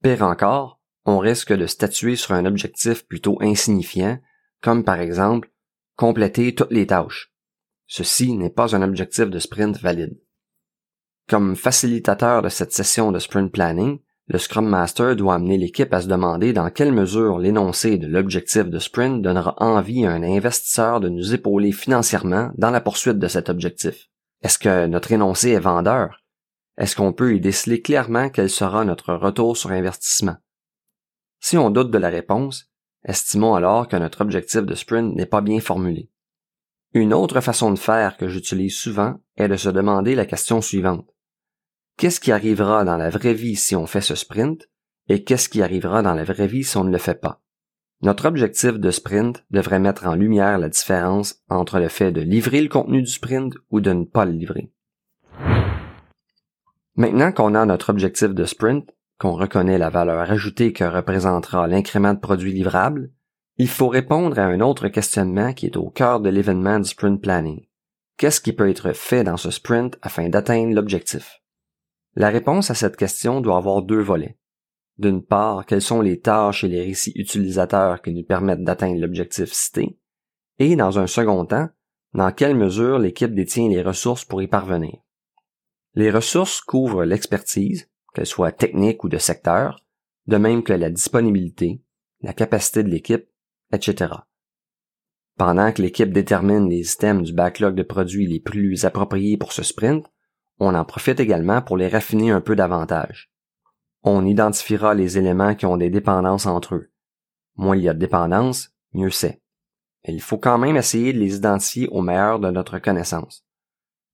Pire 0.00 0.22
encore, 0.22 0.80
on 1.04 1.18
risque 1.18 1.52
de 1.52 1.66
statuer 1.66 2.14
sur 2.14 2.34
un 2.34 2.46
objectif 2.46 3.04
plutôt 3.06 3.36
insignifiant, 3.40 4.20
comme 4.60 4.84
par 4.84 5.00
exemple 5.00 5.50
compléter 5.96 6.54
toutes 6.54 6.70
les 6.70 6.86
tâches. 6.86 7.32
Ceci 7.88 8.36
n'est 8.36 8.50
pas 8.50 8.76
un 8.76 8.82
objectif 8.82 9.28
de 9.28 9.40
sprint 9.40 9.76
valide. 9.78 10.20
Comme 11.28 11.56
facilitateur 11.56 12.42
de 12.42 12.48
cette 12.48 12.72
session 12.72 13.10
de 13.10 13.18
sprint 13.18 13.52
planning, 13.52 13.98
le 14.32 14.38
Scrum 14.38 14.66
Master 14.66 15.14
doit 15.14 15.34
amener 15.34 15.58
l'équipe 15.58 15.92
à 15.92 16.00
se 16.00 16.08
demander 16.08 16.54
dans 16.54 16.70
quelle 16.70 16.90
mesure 16.90 17.38
l'énoncé 17.38 17.98
de 17.98 18.06
l'objectif 18.06 18.64
de 18.64 18.78
sprint 18.78 19.20
donnera 19.20 19.54
envie 19.58 20.06
à 20.06 20.12
un 20.12 20.22
investisseur 20.22 21.00
de 21.00 21.10
nous 21.10 21.34
épauler 21.34 21.70
financièrement 21.70 22.50
dans 22.56 22.70
la 22.70 22.80
poursuite 22.80 23.18
de 23.18 23.28
cet 23.28 23.50
objectif. 23.50 24.08
Est-ce 24.42 24.58
que 24.58 24.86
notre 24.86 25.12
énoncé 25.12 25.50
est 25.50 25.60
vendeur? 25.60 26.22
Est-ce 26.78 26.96
qu'on 26.96 27.12
peut 27.12 27.36
y 27.36 27.40
déceler 27.40 27.82
clairement 27.82 28.30
quel 28.30 28.48
sera 28.48 28.86
notre 28.86 29.12
retour 29.12 29.54
sur 29.54 29.70
investissement? 29.70 30.36
Si 31.38 31.58
on 31.58 31.68
doute 31.68 31.90
de 31.90 31.98
la 31.98 32.08
réponse, 32.08 32.72
estimons 33.04 33.54
alors 33.54 33.86
que 33.86 33.96
notre 33.96 34.22
objectif 34.22 34.62
de 34.62 34.74
sprint 34.74 35.14
n'est 35.14 35.26
pas 35.26 35.42
bien 35.42 35.60
formulé. 35.60 36.10
Une 36.94 37.12
autre 37.12 37.42
façon 37.42 37.70
de 37.70 37.78
faire 37.78 38.16
que 38.16 38.28
j'utilise 38.28 38.78
souvent 38.78 39.20
est 39.36 39.48
de 39.48 39.56
se 39.56 39.68
demander 39.68 40.14
la 40.14 40.24
question 40.24 40.62
suivante. 40.62 41.11
Qu'est-ce 41.96 42.20
qui 42.20 42.32
arrivera 42.32 42.84
dans 42.84 42.96
la 42.96 43.10
vraie 43.10 43.34
vie 43.34 43.56
si 43.56 43.76
on 43.76 43.86
fait 43.86 44.00
ce 44.00 44.14
sprint 44.14 44.68
et 45.08 45.24
qu'est-ce 45.24 45.48
qui 45.48 45.62
arrivera 45.62 46.02
dans 46.02 46.14
la 46.14 46.24
vraie 46.24 46.46
vie 46.46 46.64
si 46.64 46.76
on 46.76 46.84
ne 46.84 46.92
le 46.92 46.98
fait 46.98 47.20
pas? 47.20 47.40
Notre 48.02 48.26
objectif 48.26 48.78
de 48.78 48.90
sprint 48.90 49.44
devrait 49.50 49.78
mettre 49.78 50.06
en 50.06 50.14
lumière 50.14 50.58
la 50.58 50.68
différence 50.68 51.36
entre 51.48 51.78
le 51.78 51.88
fait 51.88 52.10
de 52.10 52.20
livrer 52.20 52.60
le 52.60 52.68
contenu 52.68 53.02
du 53.02 53.10
sprint 53.10 53.54
ou 53.70 53.80
de 53.80 53.92
ne 53.92 54.04
pas 54.04 54.24
le 54.24 54.32
livrer. 54.32 54.72
Maintenant 56.96 57.30
qu'on 57.30 57.54
a 57.54 57.64
notre 57.64 57.90
objectif 57.90 58.30
de 58.30 58.44
sprint, 58.44 58.90
qu'on 59.18 59.32
reconnaît 59.32 59.78
la 59.78 59.88
valeur 59.88 60.30
ajoutée 60.30 60.72
que 60.72 60.84
représentera 60.84 61.68
l'incrément 61.68 62.12
de 62.12 62.18
produits 62.18 62.52
livrables, 62.52 63.12
il 63.56 63.68
faut 63.68 63.88
répondre 63.88 64.38
à 64.38 64.46
un 64.46 64.60
autre 64.60 64.88
questionnement 64.88 65.52
qui 65.52 65.66
est 65.66 65.76
au 65.76 65.90
cœur 65.90 66.20
de 66.20 66.28
l'événement 66.28 66.80
du 66.80 66.88
sprint 66.88 67.22
planning. 67.22 67.66
Qu'est-ce 68.16 68.40
qui 68.40 68.52
peut 68.52 68.68
être 68.68 68.92
fait 68.92 69.24
dans 69.24 69.36
ce 69.36 69.50
sprint 69.50 69.96
afin 70.02 70.28
d'atteindre 70.28 70.74
l'objectif? 70.74 71.41
La 72.14 72.28
réponse 72.28 72.70
à 72.70 72.74
cette 72.74 72.96
question 72.96 73.40
doit 73.40 73.56
avoir 73.56 73.82
deux 73.82 74.00
volets. 74.00 74.38
D'une 74.98 75.24
part, 75.24 75.64
quelles 75.64 75.82
sont 75.82 76.02
les 76.02 76.20
tâches 76.20 76.64
et 76.64 76.68
les 76.68 76.82
récits 76.82 77.14
utilisateurs 77.16 78.02
qui 78.02 78.12
nous 78.12 78.24
permettent 78.24 78.64
d'atteindre 78.64 79.00
l'objectif 79.00 79.52
cité, 79.52 79.98
et 80.58 80.76
dans 80.76 80.98
un 80.98 81.06
second 81.06 81.46
temps, 81.46 81.68
dans 82.12 82.30
quelle 82.30 82.56
mesure 82.56 82.98
l'équipe 82.98 83.34
détient 83.34 83.68
les 83.68 83.82
ressources 83.82 84.24
pour 84.26 84.42
y 84.42 84.46
parvenir? 84.46 84.98
Les 85.94 86.10
ressources 86.10 86.60
couvrent 86.60 87.04
l'expertise, 87.04 87.88
qu'elle 88.14 88.26
soit 88.26 88.52
technique 88.52 89.02
ou 89.04 89.08
de 89.08 89.16
secteur, 89.18 89.82
de 90.26 90.36
même 90.36 90.62
que 90.62 90.74
la 90.74 90.90
disponibilité, 90.90 91.82
la 92.20 92.34
capacité 92.34 92.82
de 92.82 92.90
l'équipe, 92.90 93.26
etc. 93.72 94.12
Pendant 95.38 95.72
que 95.72 95.80
l'équipe 95.80 96.12
détermine 96.12 96.68
les 96.68 96.92
items 96.92 97.24
du 97.24 97.32
backlog 97.32 97.74
de 97.74 97.82
produits 97.82 98.26
les 98.26 98.40
plus 98.40 98.84
appropriés 98.84 99.38
pour 99.38 99.52
ce 99.52 99.62
sprint, 99.62 100.11
on 100.64 100.74
en 100.74 100.84
profite 100.84 101.18
également 101.18 101.60
pour 101.60 101.76
les 101.76 101.88
raffiner 101.88 102.30
un 102.30 102.40
peu 102.40 102.54
davantage. 102.54 103.32
On 104.04 104.24
identifiera 104.24 104.94
les 104.94 105.18
éléments 105.18 105.56
qui 105.56 105.66
ont 105.66 105.76
des 105.76 105.90
dépendances 105.90 106.46
entre 106.46 106.76
eux. 106.76 106.92
Moins 107.56 107.76
il 107.76 107.82
y 107.82 107.88
a 107.88 107.94
de 107.94 107.98
dépendances, 107.98 108.70
mieux 108.94 109.10
c'est. 109.10 109.42
Il 110.06 110.20
faut 110.20 110.38
quand 110.38 110.58
même 110.58 110.76
essayer 110.76 111.12
de 111.12 111.18
les 111.18 111.36
identifier 111.36 111.88
au 111.88 112.00
meilleur 112.00 112.38
de 112.38 112.50
notre 112.50 112.78
connaissance. 112.78 113.44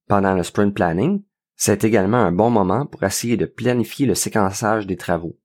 Pendant 0.07 0.35
le 0.35 0.43
sprint 0.43 0.75
planning, 0.75 1.23
c'est 1.55 1.85
également 1.85 2.19
un 2.19 2.33
bon 2.33 2.49
moment 2.49 2.87
pour 2.87 3.03
essayer 3.03 3.37
de 3.37 3.47
planifier 3.47 4.07
le 4.07 4.15
séquençage 4.15 4.87
des 4.87 4.97
travaux. 4.97 5.39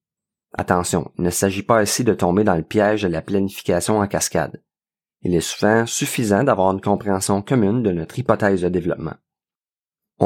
Attention, 0.53 1.11
il 1.17 1.25
ne 1.25 1.29
s'agit 1.31 1.63
pas 1.63 1.83
ici 1.83 2.05
de 2.05 2.13
tomber 2.13 2.45
dans 2.45 2.55
le 2.55 2.63
piège 2.63 3.01
de 3.01 3.07
la 3.09 3.21
planification 3.21 3.99
en 3.99 4.07
cascade. 4.07 4.61
Il 5.21 5.35
est 5.35 5.41
souvent 5.41 5.85
suffisant 5.85 6.43
d'avoir 6.43 6.71
une 6.71 6.81
compréhension 6.81 7.41
commune 7.41 7.83
de 7.83 7.91
notre 7.91 8.19
hypothèse 8.19 8.61
de 8.61 8.69
développement. 8.69 9.15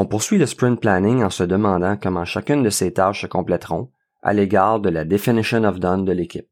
On 0.00 0.06
poursuit 0.06 0.38
le 0.38 0.46
sprint 0.46 0.80
planning 0.80 1.24
en 1.24 1.30
se 1.30 1.42
demandant 1.42 1.96
comment 1.96 2.24
chacune 2.24 2.62
de 2.62 2.70
ces 2.70 2.92
tâches 2.92 3.22
se 3.22 3.26
compléteront 3.26 3.90
à 4.22 4.32
l'égard 4.32 4.78
de 4.78 4.90
la 4.90 5.04
definition 5.04 5.64
of 5.64 5.80
done 5.80 6.04
de 6.04 6.12
l'équipe. 6.12 6.46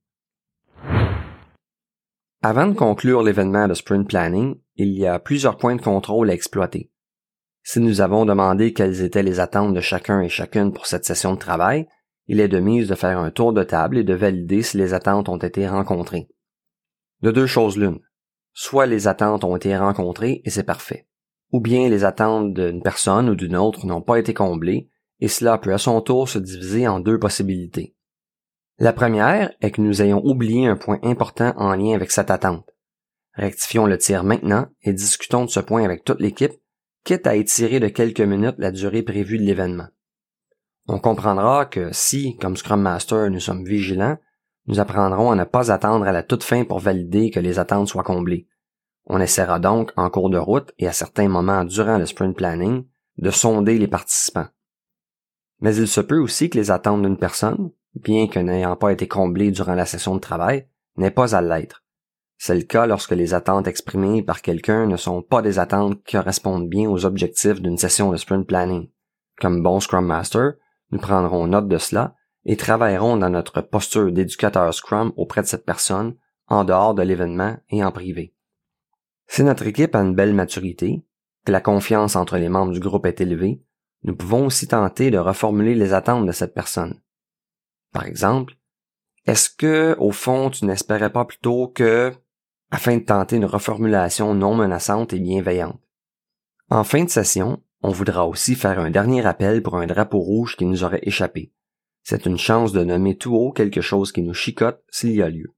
Avant 2.43 2.67
de 2.67 2.75
conclure 2.75 3.23
l'événement 3.23 3.69
de 3.69 3.75
sprint 3.75 4.09
planning, 4.09 4.57
il 4.75 4.89
y 4.99 5.07
a 5.07 5.21
plusieurs 5.21 5.59
points 5.59 5.77
de 5.77 5.81
contrôle 5.81 6.29
à 6.29 6.35
exploiter. 6.35 6.91
Si 7.63 7.79
nous 7.79 8.01
avons 8.01 8.25
demandé 8.25 8.73
quelles 8.73 9.03
étaient 9.03 9.23
les 9.23 9.39
attentes 9.39 9.75
de 9.75 9.81
chacun 9.81 10.23
et 10.23 10.29
chacune 10.29 10.73
pour 10.73 10.87
cette 10.87 11.05
session 11.05 11.35
de 11.35 11.39
travail, 11.39 11.87
il 12.27 12.41
est 12.41 12.49
de 12.49 12.59
mise 12.59 12.89
de 12.89 12.97
faire 12.97 13.21
un 13.21 13.31
tour 13.31 13.53
de 13.53 13.63
table 13.63 13.97
et 13.97 14.03
de 14.03 14.15
valider 14.15 14.63
si 14.63 14.77
les 14.77 14.93
attentes 14.93 15.29
ont 15.29 15.39
été 15.39 15.69
rencontrées. 15.69 16.27
De 17.23 17.31
deux 17.31 17.47
choses 17.47 17.77
l'une. 17.77 18.01
Soit 18.55 18.87
les 18.87 19.07
attentes 19.07 19.45
ont 19.45 19.55
été 19.55 19.77
rencontrées 19.77 20.43
et 20.45 20.51
c'est 20.51 20.65
parfait. 20.65 21.07
Ou 21.53 21.61
bien 21.61 21.89
les 21.89 22.05
attentes 22.05 22.55
d'une 22.55 22.83
personne 22.83 23.29
ou 23.29 23.35
d'une 23.35 23.57
autre 23.57 23.87
n'ont 23.87 24.03
pas 24.03 24.19
été 24.19 24.35
comblées 24.35 24.91
et 25.21 25.29
cela 25.29 25.59
peut 25.59 25.73
à 25.73 25.79
son 25.79 26.01
tour 26.01 26.29
se 26.29 26.39
diviser 26.39 26.87
en 26.87 27.01
deux 27.01 27.19
possibilités. 27.19 27.95
La 28.79 28.93
première 28.93 29.53
est 29.63 29.71
que 29.71 29.81
nous 29.81 30.03
ayons 30.03 30.23
oublié 30.25 30.67
un 30.67 30.77
point 30.77 30.99
important 31.03 31.55
en 31.57 31.75
lien 31.75 31.95
avec 31.95 32.11
cette 32.11 32.31
attente. 32.31 32.69
Rectifions 33.33 33.87
le 33.87 33.97
tir 33.97 34.25
maintenant 34.25 34.67
et 34.83 34.93
discutons 34.93 35.45
de 35.45 35.51
ce 35.51 35.61
point 35.61 35.85
avec 35.85 36.05
toute 36.05 36.21
l'équipe, 36.21 36.53
quitte 37.05 37.27
à 37.27 37.37
étirer 37.37 37.81
de 37.81 37.89
quelques 37.89 38.21
minutes 38.21 38.57
la 38.59 38.71
durée 38.71 39.03
prévue 39.03 39.39
de 39.39 39.45
l'événement. 39.45 39.89
On 40.89 40.99
comprendra 40.99 41.67
que 41.67 41.89
si, 41.93 42.37
comme 42.37 42.57
Scrum 42.57 42.81
Master, 42.81 43.31
nous 43.31 43.41
sommes 43.41 43.65
vigilants, 43.65 44.19
nous 44.67 44.81
apprendrons 44.81 45.31
à 45.31 45.37
ne 45.37 45.45
pas 45.45 45.71
attendre 45.71 46.07
à 46.07 46.13
la 46.13 46.23
toute 46.23 46.43
fin 46.43 46.65
pour 46.65 46.81
valider 46.81 47.31
que 47.31 47.41
les 47.41 47.59
attentes 47.59 47.89
soient 47.89 48.03
comblées. 48.03 48.47
On 49.07 49.21
essaiera 49.21 49.59
donc, 49.59 49.93
en 49.97 50.11
cours 50.11 50.31
de 50.31 50.39
route 50.39 50.73
et 50.79 50.89
à 50.89 50.93
certains 50.93 51.29
moments 51.29 51.65
durant 51.65 51.99
le 51.99 52.07
sprint 52.07 52.37
planning, 52.37 52.85
de 53.19 53.31
sonder 53.31 53.79
les 53.79 53.89
participants. 53.89 54.49
Mais 55.61 55.77
il 55.77 55.89
se 55.89 56.01
peut 56.01 56.19
aussi 56.19 56.51
que 56.51 56.59
les 56.59 56.71
attentes 56.71 57.03
d'une 57.03 57.17
personne, 57.17 57.71
bien 57.95 58.27
que 58.27 58.39
n'ayant 58.39 58.77
pas 58.77 58.93
été 58.93 59.09
comblées 59.09 59.53
durant 59.53 59.75
la 59.75 59.87
session 59.87 60.15
de 60.15 60.21
travail, 60.21 60.69
n'aient 60.97 61.11
pas 61.11 61.35
à 61.35 61.41
l'être. 61.41 61.83
C'est 62.37 62.55
le 62.55 62.63
cas 62.63 62.87
lorsque 62.87 63.13
les 63.13 63.33
attentes 63.33 63.67
exprimées 63.67 64.23
par 64.23 64.43
quelqu'un 64.43 64.87
ne 64.87 64.97
sont 64.97 65.23
pas 65.23 65.41
des 65.41 65.59
attentes 65.59 66.03
qui 66.05 66.17
correspondent 66.17 66.69
bien 66.69 66.91
aux 66.91 67.07
objectifs 67.07 67.63
d'une 67.63 67.79
session 67.79 68.11
de 68.11 68.19
sprint 68.19 68.47
planning. 68.47 68.91
Comme 69.41 69.63
bon 69.63 69.81
Scrum 69.81 70.05
Master, 70.05 70.55
nous 70.91 70.99
prendrons 70.99 71.47
note 71.47 71.69
de 71.69 71.79
cela 71.79 72.15
et 72.45 72.57
travaillerons 72.57 73.17
dans 73.17 73.31
notre 73.31 73.63
posture 73.63 74.13
d'éducateur 74.13 74.73
Scrum 74.75 75.13
auprès 75.17 75.43
de 75.43 75.47
cette 75.47 75.65
personne, 75.65 76.17
en 76.49 76.65
dehors 76.65 76.95
de 76.95 77.03
l'événement 77.03 77.57
et 77.71 77.83
en 77.83 77.91
privé. 77.91 78.36
Si 79.27 79.43
notre 79.43 79.67
équipe 79.67 79.95
a 79.95 80.01
une 80.01 80.15
belle 80.15 80.35
maturité, 80.35 81.05
que 81.45 81.53
la 81.53 81.61
confiance 81.61 82.17
entre 82.17 82.37
les 82.39 82.49
membres 82.49 82.73
du 82.73 82.81
groupe 82.81 83.07
est 83.07 83.21
élevée, 83.21 83.63
nous 84.03 84.17
pouvons 84.17 84.47
aussi 84.47 84.69
tenter 84.69 85.11
de 85.11 85.19
reformuler 85.19 85.75
les 85.75 85.93
attentes 85.93 86.27
de 86.27 86.33
cette 86.33 86.55
personne. 86.55 87.01
Par 87.93 88.07
exemple, 88.07 88.57
est-ce 89.27 89.51
que, 89.51 89.97
au 89.99 90.13
fond, 90.13 90.51
tu 90.51 90.65
n'espérais 90.65 91.11
pas 91.11 91.25
plutôt 91.25 91.69
que, 91.69 92.13
afin 92.71 92.97
de 92.97 93.05
tenter 93.05 93.37
une 93.37 93.45
reformulation 93.45 94.35
non 94.35 94.55
menaçante 94.55 95.13
et 95.13 95.19
bienveillante? 95.19 95.81
En 96.71 96.85
fin 96.85 97.05
de 97.05 97.11
session, 97.11 97.63
on 97.83 97.91
voudra 97.91 98.27
aussi 98.27 98.55
faire 98.55 98.79
un 98.79 98.91
dernier 98.91 99.23
rappel 99.23 99.63
pour 99.63 99.77
un 99.77 99.87
drapeau 99.87 100.19
rouge 100.19 100.57
qui 100.57 100.65
nous 100.65 100.85
aurait 100.85 101.01
échappé. 101.03 101.53
C'est 102.03 102.27
une 102.27 102.39
chance 102.39 102.73
de 102.73 102.85
nommer 102.85 103.17
tout 103.17 103.35
haut 103.35 103.53
quelque 103.53 103.81
chose 103.81 104.13
qui 104.13 104.23
nous 104.23 104.35
chicote 104.35 104.83
s'il 104.91 105.13
y 105.13 105.23
a 105.23 105.29
lieu. 105.29 105.56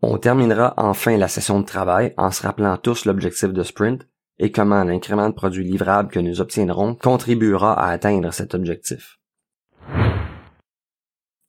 On 0.00 0.16
terminera 0.18 0.74
enfin 0.76 1.16
la 1.16 1.26
session 1.26 1.58
de 1.60 1.64
travail 1.64 2.14
en 2.16 2.30
se 2.30 2.42
rappelant 2.42 2.76
tous 2.76 3.04
l'objectif 3.04 3.52
de 3.52 3.62
sprint 3.64 4.06
et 4.38 4.52
comment 4.52 4.84
l'incrément 4.84 5.28
de 5.28 5.34
produits 5.34 5.64
livrables 5.64 6.10
que 6.10 6.20
nous 6.20 6.40
obtiendrons 6.40 6.94
contribuera 6.94 7.72
à 7.72 7.90
atteindre 7.90 8.32
cet 8.32 8.54
objectif. 8.54 9.18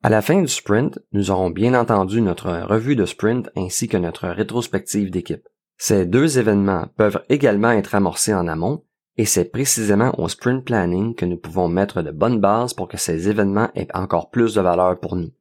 À 0.02 0.10
la 0.10 0.22
fin 0.22 0.42
du 0.42 0.48
sprint, 0.48 0.98
nous 1.12 1.30
aurons 1.30 1.52
bien 1.52 1.74
entendu 1.74 2.22
notre 2.22 2.50
revue 2.50 2.96
de 2.96 3.06
sprint 3.06 3.50
ainsi 3.56 3.88
que 3.88 3.98
notre 3.98 4.30
rétrospective 4.30 5.12
d'équipe. 5.12 5.48
Ces 5.78 6.06
deux 6.06 6.40
événements 6.40 6.88
peuvent 6.98 7.24
également 7.30 7.72
être 7.72 7.94
amorcés 7.96 8.34
en 8.34 8.48
amont 8.48 8.84
et 9.18 9.26
c'est 9.26 9.52
précisément 9.52 10.18
au 10.18 10.28
sprint 10.30 10.64
planning 10.64 11.14
que 11.14 11.26
nous 11.26 11.38
pouvons 11.38 11.68
mettre 11.68 12.02
de 12.02 12.12
bonnes 12.12 12.40
bases 12.40 12.74
pour 12.74 12.88
que 12.88 12.98
ces 12.98 13.30
événements 13.30 13.70
aient 13.76 13.94
encore 13.94 14.30
plus 14.30 14.56
de 14.56 14.62
valeur 14.62 15.00
pour 15.00 15.18
nous. 15.18 15.32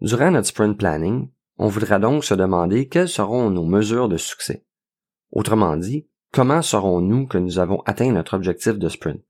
Durant 0.00 0.32
notre 0.32 0.48
sprint 0.48 0.76
planning, 0.76 1.28
on 1.60 1.68
voudra 1.68 1.98
donc 1.98 2.24
se 2.24 2.32
demander 2.32 2.88
quelles 2.88 3.08
seront 3.08 3.50
nos 3.50 3.64
mesures 3.64 4.08
de 4.08 4.16
succès. 4.16 4.64
Autrement 5.30 5.76
dit, 5.76 6.08
comment 6.32 6.62
saurons-nous 6.62 7.26
que 7.26 7.36
nous 7.36 7.58
avons 7.58 7.82
atteint 7.82 8.10
notre 8.12 8.34
objectif 8.34 8.78
de 8.78 8.88
sprint? 8.88 9.22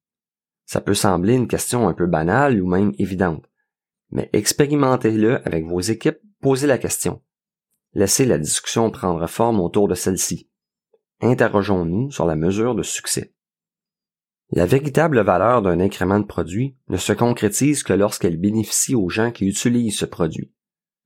Ça 0.65 0.81
peut 0.81 0.95
sembler 0.95 1.35
une 1.35 1.49
question 1.49 1.89
un 1.89 1.95
peu 1.95 2.07
banale 2.07 2.63
ou 2.63 2.69
même 2.69 2.93
évidente, 2.99 3.45
mais 4.13 4.31
expérimentez-le 4.33 5.45
avec 5.47 5.67
vos 5.67 5.81
équipes, 5.81 6.21
posez 6.41 6.69
la 6.69 6.79
question. 6.79 7.21
Laissez 7.95 8.25
la 8.25 8.39
discussion 8.39 8.91
prendre 8.91 9.27
forme 9.27 9.59
autour 9.59 9.89
de 9.89 9.97
celle-ci 9.97 10.51
interrogeons-nous 11.21 12.11
sur 12.11 12.25
la 12.25 12.37
mesure 12.37 12.75
de 12.75 12.83
succès. 12.83 13.35
La 14.53 14.67
véritable 14.67 15.21
valeur 15.21 15.63
d'un 15.63 15.79
incrément 15.79 16.19
de 16.19 16.25
produit 16.25 16.77
ne 16.89 16.97
se 16.97 17.13
concrétise 17.13 17.83
que 17.83 17.93
lorsqu'elle 17.93 18.39
bénéficie 18.39 18.95
aux 18.95 19.09
gens 19.09 19.31
qui 19.31 19.47
utilisent 19.47 19.99
ce 19.99 20.07
produit. 20.07 20.53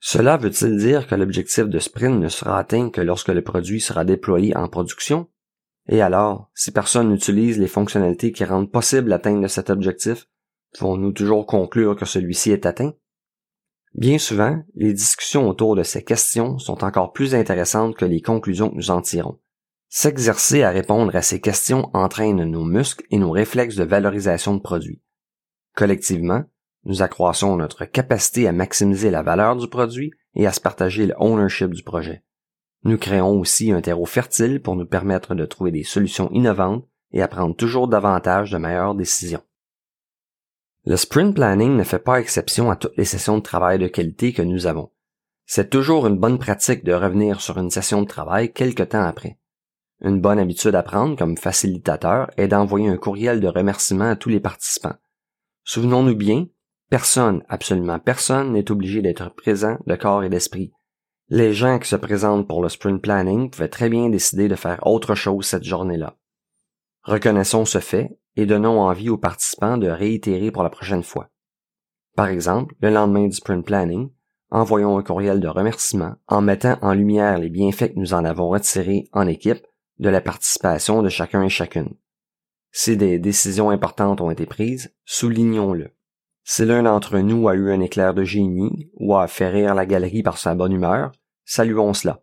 Cela 0.06 0.36
veut-il 0.36 0.76
dire 0.76 1.06
que 1.06 1.14
l'objectif 1.14 1.64
de 1.64 1.78
sprint 1.78 2.20
ne 2.20 2.28
sera 2.28 2.58
atteint 2.58 2.90
que 2.90 3.00
lorsque 3.00 3.30
le 3.30 3.40
produit 3.40 3.80
sera 3.80 4.04
déployé 4.04 4.54
en 4.54 4.68
production? 4.68 5.30
Et 5.88 6.02
alors, 6.02 6.50
si 6.54 6.72
personne 6.72 7.08
n'utilise 7.08 7.58
les 7.58 7.68
fonctionnalités 7.68 8.30
qui 8.30 8.44
rendent 8.44 8.70
possible 8.70 9.08
l'atteinte 9.08 9.40
de 9.40 9.48
cet 9.48 9.70
objectif, 9.70 10.26
pouvons-nous 10.78 11.12
toujours 11.12 11.46
conclure 11.46 11.96
que 11.96 12.04
celui-ci 12.04 12.50
est 12.50 12.66
atteint? 12.66 12.92
Bien 13.94 14.18
souvent, 14.18 14.62
les 14.74 14.92
discussions 14.92 15.48
autour 15.48 15.74
de 15.74 15.82
ces 15.82 16.04
questions 16.04 16.58
sont 16.58 16.84
encore 16.84 17.14
plus 17.14 17.34
intéressantes 17.34 17.96
que 17.96 18.04
les 18.04 18.20
conclusions 18.20 18.68
que 18.68 18.76
nous 18.76 18.90
en 18.90 19.00
tirons. 19.00 19.40
S'exercer 19.88 20.64
à 20.64 20.70
répondre 20.70 21.16
à 21.16 21.22
ces 21.22 21.40
questions 21.40 21.88
entraîne 21.94 22.44
nos 22.44 22.64
muscles 22.64 23.06
et 23.10 23.16
nos 23.16 23.30
réflexes 23.30 23.76
de 23.76 23.84
valorisation 23.84 24.54
de 24.54 24.60
produits. 24.60 25.00
Collectivement, 25.74 26.44
nous 26.84 27.02
accroissons 27.02 27.56
notre 27.56 27.84
capacité 27.84 28.46
à 28.46 28.52
maximiser 28.52 29.10
la 29.10 29.22
valeur 29.22 29.56
du 29.56 29.68
produit 29.68 30.12
et 30.34 30.46
à 30.46 30.52
se 30.52 30.60
partager 30.60 31.06
le 31.06 31.14
ownership 31.18 31.70
du 31.70 31.82
projet. 31.82 32.22
Nous 32.84 32.98
créons 32.98 33.40
aussi 33.40 33.72
un 33.72 33.80
terreau 33.80 34.04
fertile 34.04 34.60
pour 34.60 34.76
nous 34.76 34.86
permettre 34.86 35.34
de 35.34 35.46
trouver 35.46 35.70
des 35.70 35.84
solutions 35.84 36.30
innovantes 36.32 36.86
et 37.12 37.22
à 37.22 37.28
prendre 37.28 37.56
toujours 37.56 37.88
davantage 37.88 38.50
de 38.50 38.58
meilleures 38.58 38.94
décisions. 38.94 39.42
Le 40.84 40.96
sprint 40.96 41.34
planning 41.34 41.76
ne 41.76 41.84
fait 41.84 41.98
pas 41.98 42.20
exception 42.20 42.70
à 42.70 42.76
toutes 42.76 42.96
les 42.98 43.06
sessions 43.06 43.38
de 43.38 43.42
travail 43.42 43.78
de 43.78 43.88
qualité 43.88 44.34
que 44.34 44.42
nous 44.42 44.66
avons. 44.66 44.90
C'est 45.46 45.70
toujours 45.70 46.06
une 46.06 46.18
bonne 46.18 46.38
pratique 46.38 46.84
de 46.84 46.92
revenir 46.92 47.40
sur 47.40 47.58
une 47.58 47.70
session 47.70 48.02
de 48.02 48.06
travail 48.06 48.52
quelque 48.52 48.82
temps 48.82 49.04
après. 49.04 49.38
Une 50.02 50.20
bonne 50.20 50.38
habitude 50.38 50.74
à 50.74 50.82
prendre 50.82 51.16
comme 51.16 51.38
facilitateur 51.38 52.30
est 52.36 52.48
d'envoyer 52.48 52.88
un 52.88 52.98
courriel 52.98 53.40
de 53.40 53.48
remerciement 53.48 54.10
à 54.10 54.16
tous 54.16 54.28
les 54.28 54.40
participants. 54.40 54.96
Souvenons-nous 55.64 56.16
bien, 56.16 56.46
personne, 56.94 57.42
absolument 57.48 57.98
personne 57.98 58.52
n'est 58.52 58.70
obligé 58.70 59.02
d'être 59.02 59.28
présent 59.34 59.78
de 59.84 59.96
corps 59.96 60.22
et 60.22 60.28
d'esprit. 60.28 60.72
Les 61.28 61.52
gens 61.52 61.80
qui 61.80 61.88
se 61.88 61.96
présentent 61.96 62.46
pour 62.46 62.62
le 62.62 62.68
sprint 62.68 63.02
planning 63.02 63.50
pouvaient 63.50 63.66
très 63.66 63.88
bien 63.88 64.10
décider 64.10 64.46
de 64.46 64.54
faire 64.54 64.86
autre 64.86 65.16
chose 65.16 65.44
cette 65.44 65.64
journée-là. 65.64 66.16
Reconnaissons 67.02 67.64
ce 67.64 67.80
fait 67.80 68.16
et 68.36 68.46
donnons 68.46 68.80
envie 68.80 69.08
aux 69.08 69.18
participants 69.18 69.76
de 69.76 69.88
réitérer 69.88 70.52
pour 70.52 70.62
la 70.62 70.70
prochaine 70.70 71.02
fois. 71.02 71.30
Par 72.14 72.28
exemple, 72.28 72.76
le 72.78 72.90
lendemain 72.90 73.26
du 73.26 73.34
sprint 73.34 73.66
planning, 73.66 74.12
envoyons 74.50 74.96
un 74.96 75.02
courriel 75.02 75.40
de 75.40 75.48
remerciement 75.48 76.14
en 76.28 76.42
mettant 76.42 76.78
en 76.80 76.94
lumière 76.94 77.40
les 77.40 77.50
bienfaits 77.50 77.92
que 77.92 77.98
nous 77.98 78.14
en 78.14 78.24
avons 78.24 78.50
retirés 78.50 79.08
en 79.12 79.26
équipe 79.26 79.66
de 79.98 80.10
la 80.10 80.20
participation 80.20 81.02
de 81.02 81.08
chacun 81.08 81.42
et 81.42 81.48
chacune. 81.48 81.96
Si 82.70 82.96
des 82.96 83.18
décisions 83.18 83.70
importantes 83.70 84.20
ont 84.20 84.30
été 84.30 84.46
prises, 84.46 84.94
soulignons-le. 85.04 85.90
Si 86.46 86.66
l'un 86.66 86.82
d'entre 86.82 87.18
nous 87.20 87.48
a 87.48 87.54
eu 87.54 87.72
un 87.72 87.80
éclair 87.80 88.12
de 88.12 88.22
génie 88.22 88.90
ou 88.94 89.16
a 89.16 89.26
fait 89.28 89.48
rire 89.48 89.74
la 89.74 89.86
galerie 89.86 90.22
par 90.22 90.36
sa 90.36 90.54
bonne 90.54 90.72
humeur, 90.72 91.10
saluons 91.46 91.94
cela. 91.94 92.22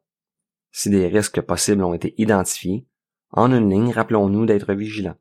Si 0.72 0.92
des 0.92 1.08
risques 1.08 1.42
possibles 1.42 1.84
ont 1.84 1.96
été 1.96 2.14
identifiés, 2.20 2.86
en 3.32 3.52
une 3.52 3.72
ligne, 3.72 3.92
rappelons-nous 3.92 4.46
d'être 4.46 4.74
vigilants. 4.74 5.18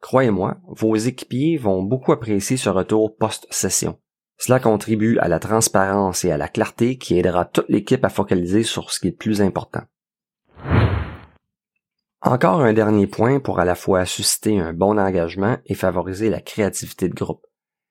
Croyez-moi, 0.00 0.56
vos 0.66 0.96
équipiers 0.96 1.58
vont 1.58 1.82
beaucoup 1.82 2.10
apprécier 2.10 2.56
ce 2.56 2.70
retour 2.70 3.16
post-session. 3.16 3.98
Cela 4.38 4.60
contribue 4.60 5.18
à 5.18 5.28
la 5.28 5.38
transparence 5.38 6.24
et 6.24 6.32
à 6.32 6.38
la 6.38 6.48
clarté 6.48 6.96
qui 6.96 7.18
aidera 7.18 7.44
toute 7.44 7.68
l'équipe 7.68 8.04
à 8.04 8.08
focaliser 8.08 8.62
sur 8.62 8.90
ce 8.90 8.98
qui 8.98 9.08
est 9.08 9.10
le 9.10 9.16
plus 9.16 9.42
important. 9.42 9.82
Encore 12.22 12.62
un 12.62 12.72
dernier 12.72 13.06
point 13.06 13.40
pour 13.40 13.60
à 13.60 13.66
la 13.66 13.74
fois 13.74 14.06
susciter 14.06 14.58
un 14.58 14.72
bon 14.72 14.98
engagement 14.98 15.58
et 15.66 15.74
favoriser 15.74 16.30
la 16.30 16.40
créativité 16.40 17.08
de 17.08 17.14
groupe. 17.14 17.46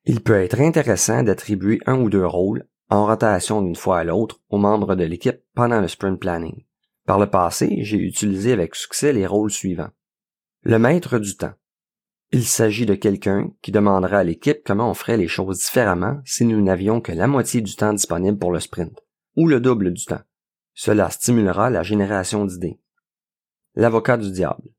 Il 0.06 0.22
peut 0.22 0.42
être 0.42 0.60
intéressant 0.60 1.24
d'attribuer 1.24 1.80
un 1.86 2.00
ou 2.00 2.10
deux 2.10 2.26
rôles 2.26 2.68
en 2.90 3.06
rotation 3.06 3.62
d'une 3.62 3.76
fois 3.76 4.00
à 4.00 4.04
l'autre 4.04 4.42
aux 4.50 4.58
membres 4.58 4.96
de 4.96 5.04
l'équipe 5.04 5.42
pendant 5.54 5.80
le 5.80 5.88
sprint 5.88 6.20
planning. 6.20 6.66
Par 7.06 7.20
le 7.20 7.30
passé, 7.30 7.80
j'ai 7.82 7.98
utilisé 7.98 8.52
avec 8.52 8.76
succès 8.76 9.14
les 9.14 9.28
rôles 9.28 9.52
suivants. 9.52 9.92
Le 10.64 10.80
maître 10.80 11.20
du 11.20 11.38
temps. 11.38 11.54
Il 12.32 12.46
s'agit 12.46 12.86
de 12.86 12.96
quelqu'un 12.96 13.52
qui 13.62 13.72
demandera 13.72 14.20
à 14.20 14.24
l'équipe 14.24 14.62
comment 14.66 14.90
on 14.90 14.94
ferait 14.94 15.18
les 15.18 15.28
choses 15.28 15.60
différemment 15.60 16.22
si 16.26 16.46
nous 16.46 16.62
n'avions 16.62 17.02
que 17.02 17.12
la 17.12 17.28
moitié 17.28 17.62
du 17.62 17.76
temps 17.76 17.94
disponible 17.94 18.38
pour 18.38 18.52
le 18.52 18.60
sprint, 18.60 18.98
ou 19.36 19.48
le 19.48 19.60
double 19.60 19.92
du 19.92 20.06
temps. 20.06 20.22
Cela 20.74 21.10
stimulera 21.10 21.70
la 21.70 21.84
génération 21.84 22.46
d'idées. 22.46 22.80
L'avocat 23.76 24.18
du 24.18 24.32
diable. 24.32 24.70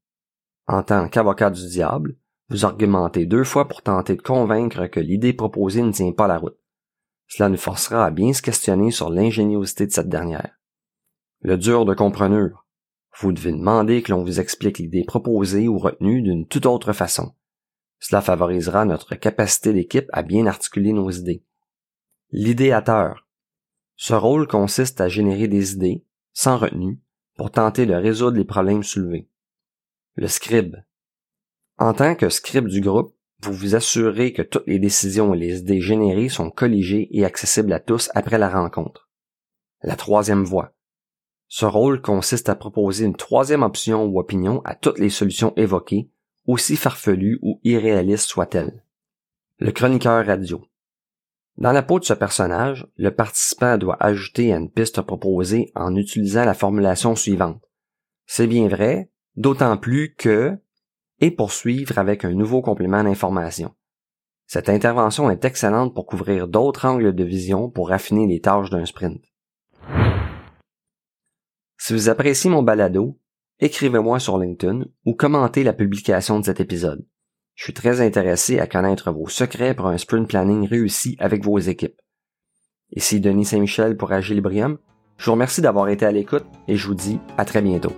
En 0.67 0.83
tant 0.83 1.09
qu'avocat 1.09 1.51
du 1.51 1.67
diable, 1.69 2.17
vous 2.53 2.67
argumentez 2.67 3.25
deux 3.25 3.45
fois 3.45 3.67
pour 3.67 3.81
tenter 3.81 4.15
de 4.15 4.21
convaincre 4.21 4.87
que 4.87 5.01
l'idée 5.01 5.33
proposée 5.33 5.81
ne 5.81 5.91
tient 5.91 6.12
pas 6.12 6.27
la 6.27 6.37
route. 6.37 6.59
Cela 7.27 7.49
nous 7.49 7.57
forcera 7.57 8.05
à 8.05 8.11
bien 8.11 8.35
se 8.35 8.43
questionner 8.43 8.91
sur 8.91 9.09
l'ingéniosité 9.09 9.87
de 9.87 9.91
cette 9.91 10.11
dernière. 10.11 10.61
Le 11.41 11.57
dur 11.57 11.87
de 11.87 11.95
compreneur. 11.95 12.67
Vous 13.19 13.33
devez 13.33 13.53
demander 13.53 14.03
que 14.03 14.12
l'on 14.12 14.23
vous 14.23 14.38
explique 14.38 14.79
l'idée 14.79 15.03
proposée 15.03 15.67
ou 15.67 15.79
retenue 15.79 16.21
d'une 16.21 16.47
toute 16.47 16.67
autre 16.67 16.93
façon. 16.93 17.33
Cela 18.01 18.21
favorisera 18.21 18.85
notre 18.85 19.15
capacité 19.15 19.73
d'équipe 19.73 20.11
à 20.12 20.23
bien 20.23 20.47
articuler 20.47 20.93
nos 20.93 21.11
idées. 21.11 21.43
L'idéateur. 22.33 23.27
Ce 23.97 24.12
rôle 24.12 24.47
consiste 24.47 25.01
à 25.01 25.09
générer 25.09 25.49
des 25.49 25.73
idées, 25.73 26.05
sans 26.35 26.59
retenue, 26.59 27.01
pour 27.37 27.51
tenter 27.51 27.87
de 27.87 27.95
résoudre 27.95 28.37
les 28.37 28.45
problèmes 28.45 28.83
soulevés. 28.83 29.31
Le 30.17 30.29
scribe. 30.29 30.77
En 31.79 31.95
tant 31.95 32.15
que 32.15 32.29
scribe 32.29 32.69
du 32.69 32.81
groupe, 32.81 33.15
vous 33.43 33.53
vous 33.53 33.75
assurez 33.75 34.33
que 34.33 34.43
toutes 34.43 34.67
les 34.67 34.79
décisions 34.79 35.35
et 35.35 35.39
les 35.39 35.59
idées 35.59 35.81
générées 35.81 36.29
sont 36.29 36.51
colligées 36.51 37.09
et 37.11 37.25
accessibles 37.25 37.73
à 37.73 37.81
tous 37.81 38.11
après 38.15 38.39
la 38.39 38.49
rencontre. 38.49 39.09
La 39.83 39.97
troisième 39.97 40.45
voie. 40.45 40.75
Ce 41.49 41.67
rôle 41.67 42.01
consiste 42.01 42.49
à 42.49 42.55
proposer 42.55 43.05
une 43.05 43.17
troisième 43.17 43.63
option 43.63 44.05
ou 44.05 44.19
opinion 44.21 44.63
à 44.65 44.75
toutes 44.75 44.99
les 44.99 45.11
solutions 45.11 45.53
évoquées, 45.57 46.09
aussi 46.47 46.77
farfelues 46.77 47.39
ou 47.43 47.61
irréalistes 47.65 48.29
soient-elles. 48.29 48.85
Le 49.59 49.73
chroniqueur 49.73 50.25
radio. 50.25 50.65
Dans 51.59 51.73
la 51.73 51.83
peau 51.83 51.99
de 51.99 52.05
ce 52.05 52.15
personnage, 52.15 52.87
le 52.97 53.11
participant 53.11 53.77
doit 53.77 53.97
ajouter 54.01 54.53
à 54.53 54.57
une 54.57 54.71
piste 54.71 55.03
proposée 55.03 55.71
en 55.75 55.95
utilisant 55.97 56.45
la 56.45 56.55
formulation 56.55 57.15
suivante. 57.15 57.63
C'est 58.27 58.47
bien 58.47 58.69
vrai, 58.69 59.11
d'autant 59.37 59.77
plus 59.77 60.15
que 60.15 60.57
et 61.23 61.31
poursuivre 61.31 61.99
avec 61.99 62.27
un 62.27 62.35
nouveau 62.35 62.61
complément 62.61 63.03
d'information. 63.03 63.75
Cette 64.47 64.69
intervention 64.69 65.31
est 65.31 65.47
excellente 65.47 65.95
pour 65.95 66.05
couvrir 66.05 66.49
d'autres 66.49 66.85
angles 66.85 67.15
de 67.15 67.25
vision 67.25 67.71
pour 67.71 67.89
raffiner 67.89 68.27
les 68.27 68.41
tâches 68.41 68.69
d'un 68.69 68.85
sprint. 68.85 69.23
Si 71.79 71.95
vous 71.95 72.11
appréciez 72.11 72.51
mon 72.51 72.63
balado, 72.63 73.19
écrivez-moi 73.61 74.19
sur 74.19 74.37
LinkedIn 74.37 74.85
ou 75.07 75.15
commentez 75.15 75.65
la 75.65 75.73
publication 75.73 76.39
de 76.39 76.45
cet 76.45 76.61
épisode. 76.61 77.07
Je 77.55 77.65
suis 77.65 77.73
très 77.73 78.01
intéressé 78.01 78.59
à 78.59 78.67
connaître 78.67 79.13
vos 79.13 79.29
secrets 79.29 79.75
pour 79.75 79.87
un 79.87 79.99
sprint 79.99 80.29
planning 80.29 80.67
réussi 80.67 81.17
avec 81.19 81.45
vos 81.45 81.59
équipes. 81.59 82.01
Ici 82.91 83.21
Denis 83.21 83.47
Saint-Michel 83.47 83.97
pour 83.97 84.13
Agile 84.13 84.37
Librium. 84.37 84.79
Je 85.19 85.27
vous 85.27 85.33
remercie 85.33 85.63
d'avoir 85.63 85.89
été 85.89 86.05
à 86.05 86.13
l'écoute 86.13 86.47
et 86.67 86.77
je 86.77 86.87
vous 86.87 86.95
dis 86.95 87.21
à 87.39 87.45
très 87.45 87.63
bientôt. 87.63 87.93